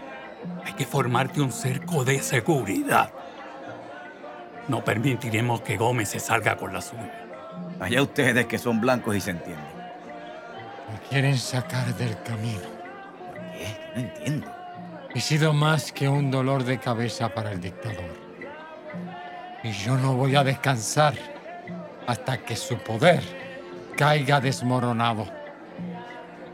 Hay 0.64 0.72
que 0.72 0.86
formarte 0.86 1.42
un 1.42 1.52
cerco 1.52 2.02
de 2.02 2.22
seguridad. 2.22 3.12
No 4.68 4.82
permitiremos 4.82 5.60
que 5.60 5.76
Gómez 5.76 6.08
se 6.08 6.18
salga 6.18 6.56
con 6.56 6.72
la 6.72 6.80
suya. 6.80 7.12
Allá 7.78 8.02
ustedes 8.02 8.46
que 8.46 8.56
son 8.56 8.80
blancos 8.80 9.16
y 9.16 9.20
se 9.20 9.32
entienden. 9.32 9.66
Me 10.90 10.98
quieren 11.10 11.36
sacar 11.36 11.94
del 11.96 12.22
camino. 12.22 12.68
¿Qué? 13.52 13.92
No 13.94 14.00
entiendo. 14.00 14.50
He 15.14 15.20
sido 15.20 15.52
más 15.52 15.92
que 15.92 16.08
un 16.08 16.30
dolor 16.30 16.64
de 16.64 16.78
cabeza 16.78 17.34
para 17.34 17.52
el 17.52 17.60
dictador. 17.60 18.16
Y 19.62 19.72
yo 19.72 19.98
no 19.98 20.14
voy 20.14 20.36
a 20.36 20.42
descansar 20.42 21.12
hasta 22.06 22.38
que 22.38 22.56
su 22.56 22.78
poder 22.78 23.39
caiga 24.00 24.40
desmoronado. 24.40 25.26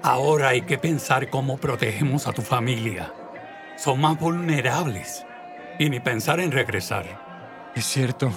Ahora 0.03 0.49
hay 0.49 0.63
que 0.63 0.79
pensar 0.79 1.31
cómo 1.31 1.59
protegemos 1.59 2.27
a 2.27 2.33
tu 2.33 2.43
familia. 2.43 3.13
Son 3.77 4.01
más 4.01 4.19
vulnerables. 4.19 5.25
Y 5.79 5.89
ni 5.89 6.01
pensar 6.01 6.41
en 6.41 6.51
regresar. 6.51 7.07
Es 7.77 7.85
cierto. 7.85 8.33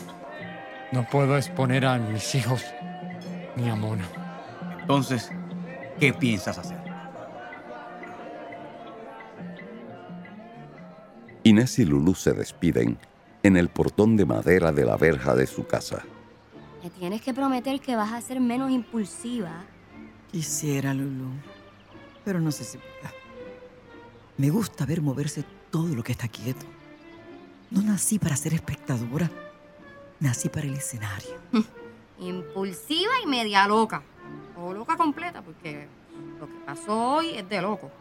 No 0.91 1.07
puedo 1.09 1.37
exponer 1.37 1.87
a 1.87 1.97
mis 1.97 2.35
hijos 2.35 2.63
ni 3.55 3.67
a 3.67 3.75
Mona. 3.75 4.07
Entonces, 4.79 5.31
¿qué 5.99 6.13
piensas 6.13 6.59
hacer? 6.59 6.77
Inés 11.41 11.79
y 11.79 11.85
Lulú 11.85 12.13
se 12.13 12.33
despiden 12.33 12.99
en 13.41 13.57
el 13.57 13.69
portón 13.69 14.17
de 14.17 14.27
madera 14.27 14.71
de 14.71 14.85
la 14.85 14.97
verja 14.97 15.33
de 15.33 15.47
su 15.47 15.65
casa. 15.65 16.03
Me 16.83 16.89
tienes 16.89 17.21
que 17.21 17.33
prometer 17.33 17.81
que 17.81 17.95
vas 17.95 18.13
a 18.13 18.21
ser 18.21 18.39
menos 18.39 18.71
impulsiva. 18.71 19.65
Quisiera, 20.31 20.93
Lulu. 20.93 21.29
Pero 22.23 22.39
no 22.39 22.51
sé 22.51 22.63
si 22.63 22.77
pueda. 22.77 23.13
Me 24.37 24.49
gusta 24.49 24.85
ver 24.85 25.01
moverse 25.01 25.43
todo 25.69 25.93
lo 25.93 26.03
que 26.03 26.13
está 26.13 26.27
quieto. 26.27 26.65
No 27.69 27.81
nací 27.81 28.17
para 28.17 28.35
ser 28.35 28.53
espectadora. 28.53 29.29
Nací 30.19 30.47
para 30.49 30.67
el 30.67 30.75
escenario. 30.75 31.35
Impulsiva 32.19 33.11
y 33.23 33.27
media 33.27 33.67
loca. 33.67 34.01
O 34.57 34.73
loca 34.73 34.95
completa, 34.95 35.41
porque 35.41 35.87
lo 36.39 36.47
que 36.47 36.55
pasó 36.65 37.15
hoy 37.15 37.31
es 37.35 37.47
de 37.49 37.61
loco. 37.61 37.91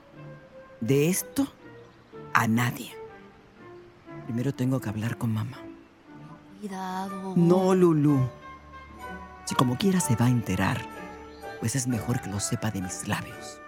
De 0.81 1.09
esto, 1.09 1.47
a 2.33 2.47
nadie. 2.47 2.93
Primero 4.27 4.55
tengo 4.55 4.81
que 4.81 4.89
hablar 4.89 5.17
con 5.19 5.33
mamá. 5.33 5.59
Cuidado. 6.61 7.35
No, 7.37 7.75
Lulu. 7.75 8.29
Si 9.49 9.55
como 9.55 9.79
quiera 9.79 9.99
se 9.99 10.15
va 10.15 10.27
a 10.27 10.29
enterar, 10.29 10.79
pues 11.59 11.75
es 11.75 11.87
mejor 11.87 12.21
que 12.21 12.29
lo 12.29 12.39
sepa 12.39 12.71
de 12.71 12.83
mis 12.83 13.09
labios. 13.09 13.63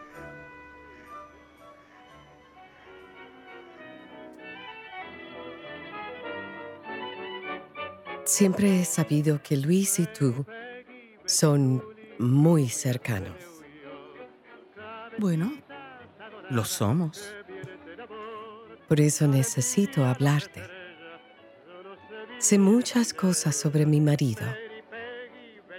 Siempre 8.26 8.78
he 8.78 8.84
sabido 8.84 9.42
que 9.42 9.56
Luis 9.56 9.98
y 10.00 10.06
tú 10.06 10.44
son 11.24 11.82
muy 12.18 12.68
cercanos. 12.68 13.38
Bueno, 15.16 15.50
lo 16.50 16.66
somos. 16.66 17.34
Por 18.86 19.00
eso 19.00 19.26
necesito 19.26 20.04
hablarte. 20.04 20.60
Sé 22.36 22.58
muchas 22.58 23.14
cosas 23.14 23.56
sobre 23.56 23.86
mi 23.86 24.02
marido. 24.02 24.44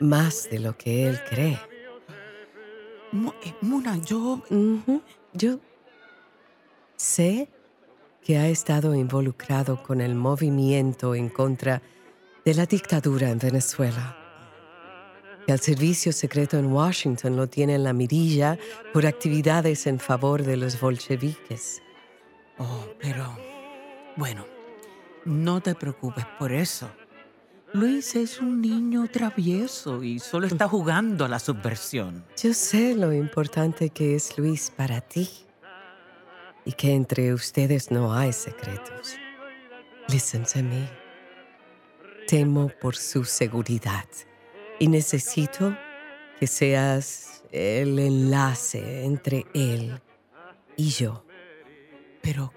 Más 0.02 0.50
de 0.50 0.60
lo 0.60 0.76
que 0.76 1.08
él 1.08 1.20
cree. 1.30 1.60
eh, 3.14 3.54
Muna, 3.62 3.98
yo... 3.98 4.42
Yo 5.34 5.60
sé 6.98 7.48
que 8.24 8.38
ha 8.38 8.48
estado 8.48 8.96
involucrado 8.96 9.82
con 9.84 10.02
el 10.02 10.16
movimiento 10.16 11.16
en 11.16 11.30
contra 11.30 11.82
de 12.44 12.54
la 12.56 12.66
dictadura 12.66 13.30
en 13.30 13.38
Venezuela. 13.38 14.18
Que 15.46 15.54
el 15.54 15.60
servicio 15.60 16.12
secreto 16.12 16.58
en 16.58 16.74
Washington 16.74 17.36
lo 17.36 17.48
tiene 17.48 17.76
en 17.76 17.84
la 17.84 17.94
mirilla 17.94 18.58
por 18.94 19.06
actividades 19.06 19.86
en 19.86 20.00
favor 20.00 20.42
de 20.44 20.58
los 20.58 20.82
bolcheviques. 20.82 21.82
Oh, 22.58 22.88
pero... 23.00 23.38
Bueno, 24.18 24.46
no 25.26 25.62
te 25.62 25.76
preocupes 25.76 26.26
por 26.40 26.52
eso. 26.52 26.90
Luis 27.73 28.15
es 28.15 28.41
un 28.41 28.62
niño 28.62 29.07
travieso 29.07 30.03
y 30.03 30.19
solo 30.19 30.45
está 30.45 30.67
jugando 30.67 31.23
a 31.23 31.29
la 31.29 31.39
subversión. 31.39 32.25
Yo 32.41 32.53
sé 32.53 32.95
lo 32.95 33.13
importante 33.13 33.91
que 33.91 34.15
es 34.15 34.38
Luis 34.38 34.73
para 34.75 34.99
ti 34.99 35.29
y 36.65 36.73
que 36.73 36.93
entre 36.93 37.34
ustedes 37.34 37.89
no 37.89 38.13
hay 38.13 38.34
secretos. 38.34 39.15
Listen 40.10 40.43
to 40.43 40.62
me. 40.62 40.89
Temo 42.27 42.69
por 42.81 42.97
su 42.97 43.23
seguridad 43.23 44.05
y 44.77 44.89
necesito 44.89 45.73
que 46.41 46.47
seas 46.47 47.41
el 47.53 47.99
enlace 47.99 49.05
entre 49.05 49.45
él 49.53 50.01
y 50.75 50.89
yo. 50.89 51.23
Pero, 52.21 52.51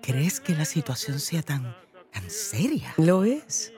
¿crees 0.00 0.40
que 0.40 0.54
la 0.54 0.64
situación 0.64 1.20
sea 1.20 1.42
tan, 1.42 1.76
tan 2.10 2.30
seria? 2.30 2.94
Lo 2.96 3.24
es. 3.24 3.73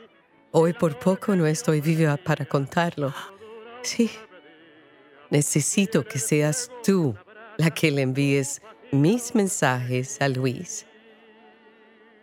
Hoy 0.52 0.72
por 0.72 0.98
poco 0.98 1.36
no 1.36 1.46
estoy 1.46 1.80
viva 1.80 2.16
para 2.16 2.46
contarlo. 2.46 3.12
Sí. 3.82 4.10
Necesito 5.30 6.04
que 6.04 6.18
seas 6.18 6.70
tú 6.84 7.14
la 7.56 7.70
que 7.70 7.90
le 7.90 8.02
envíes 8.02 8.62
mis 8.92 9.34
mensajes 9.34 10.20
a 10.20 10.28
Luis. 10.28 10.86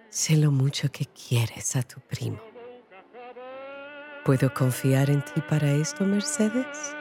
Sé 0.09 0.37
lo 0.37 0.51
mucho 0.51 0.91
que 0.91 1.05
quieres 1.05 1.75
a 1.75 1.83
tu 1.83 1.99
primo. 1.99 2.39
¿Puedo 4.23 4.53
confiar 4.53 5.09
en 5.09 5.23
ti 5.23 5.41
para 5.41 5.71
esto, 5.73 6.05
Mercedes? 6.05 6.95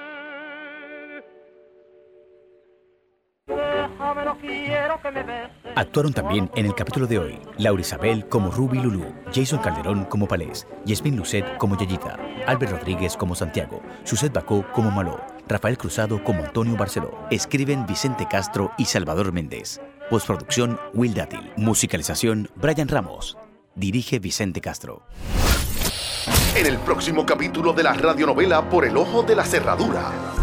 Actuaron 5.74 6.12
también 6.12 6.50
en 6.54 6.66
el 6.66 6.74
capítulo 6.74 7.06
de 7.06 7.18
hoy 7.18 7.38
Laura 7.58 7.80
Isabel 7.80 8.28
como 8.28 8.50
Ruby 8.50 8.78
Lulú, 8.78 9.12
Jason 9.34 9.60
Calderón 9.60 10.04
como 10.04 10.28
Palés, 10.28 10.66
Yasmín 10.84 11.16
Lucet 11.16 11.56
como 11.58 11.76
Yayita, 11.76 12.18
Albert 12.46 12.72
Rodríguez 12.72 13.16
como 13.16 13.34
Santiago, 13.34 13.82
Suset 14.04 14.32
Bacó 14.32 14.64
como 14.72 14.90
Maló, 14.90 15.20
Rafael 15.48 15.76
Cruzado 15.76 16.22
como 16.22 16.44
Antonio 16.44 16.76
Barceló. 16.76 17.26
Escriben 17.30 17.86
Vicente 17.86 18.26
Castro 18.30 18.72
y 18.78 18.86
Salvador 18.86 19.32
Méndez. 19.32 19.80
Postproducción 20.10 20.78
Will 20.94 21.14
Dátil. 21.14 21.52
Musicalización 21.56 22.50
Brian 22.54 22.88
Ramos. 22.88 23.36
Dirige 23.74 24.18
Vicente 24.18 24.60
Castro. 24.60 25.02
En 26.56 26.66
el 26.66 26.78
próximo 26.78 27.24
capítulo 27.24 27.72
de 27.72 27.82
la 27.82 27.94
radionovela 27.94 28.68
Por 28.68 28.84
el 28.84 28.96
Ojo 28.96 29.22
de 29.22 29.34
la 29.34 29.44
Cerradura. 29.44 30.41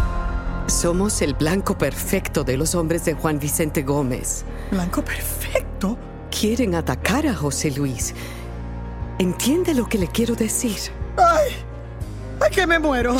Somos 0.70 1.20
el 1.20 1.34
blanco 1.34 1.76
perfecto 1.76 2.44
de 2.44 2.56
los 2.56 2.76
hombres 2.76 3.04
de 3.04 3.14
Juan 3.14 3.40
Vicente 3.40 3.82
Gómez. 3.82 4.44
¿Blanco 4.70 5.04
perfecto? 5.04 5.98
Quieren 6.30 6.76
atacar 6.76 7.26
a 7.26 7.34
José 7.34 7.72
Luis. 7.72 8.14
¿Entiende 9.18 9.74
lo 9.74 9.88
que 9.88 9.98
le 9.98 10.06
quiero 10.06 10.36
decir? 10.36 10.78
¡Ay! 11.16 11.50
¡Ay, 12.40 12.50
que 12.52 12.68
me 12.68 12.78
muero! 12.78 13.16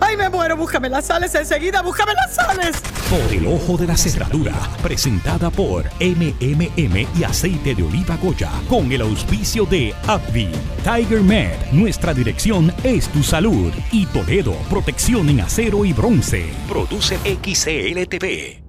¡Ay, 0.00 0.16
me 0.16 0.28
muero! 0.28 0.56
¡Búscame 0.56 0.88
las 0.88 1.06
sales 1.06 1.34
enseguida! 1.34 1.82
¡Búscame 1.82 2.12
las 2.14 2.34
sales! 2.34 2.76
Por 3.10 3.32
el 3.32 3.46
ojo 3.46 3.76
de 3.76 3.86
la 3.86 3.96
cerradura, 3.96 4.54
presentada 4.82 5.50
por 5.50 5.84
MMM 6.00 7.06
y 7.18 7.24
aceite 7.24 7.74
de 7.74 7.82
oliva 7.82 8.16
Goya, 8.16 8.50
con 8.68 8.90
el 8.90 9.02
auspicio 9.02 9.66
de 9.66 9.94
Abby, 10.06 10.48
Tiger 10.84 11.22
Med, 11.22 11.52
nuestra 11.72 12.14
dirección 12.14 12.72
es 12.82 13.08
tu 13.08 13.22
salud, 13.22 13.72
y 13.92 14.06
Toledo, 14.06 14.54
protección 14.68 15.28
en 15.28 15.40
acero 15.40 15.84
y 15.84 15.92
bronce. 15.92 16.46
Produce 16.68 17.18
XCLTV. 17.18 18.59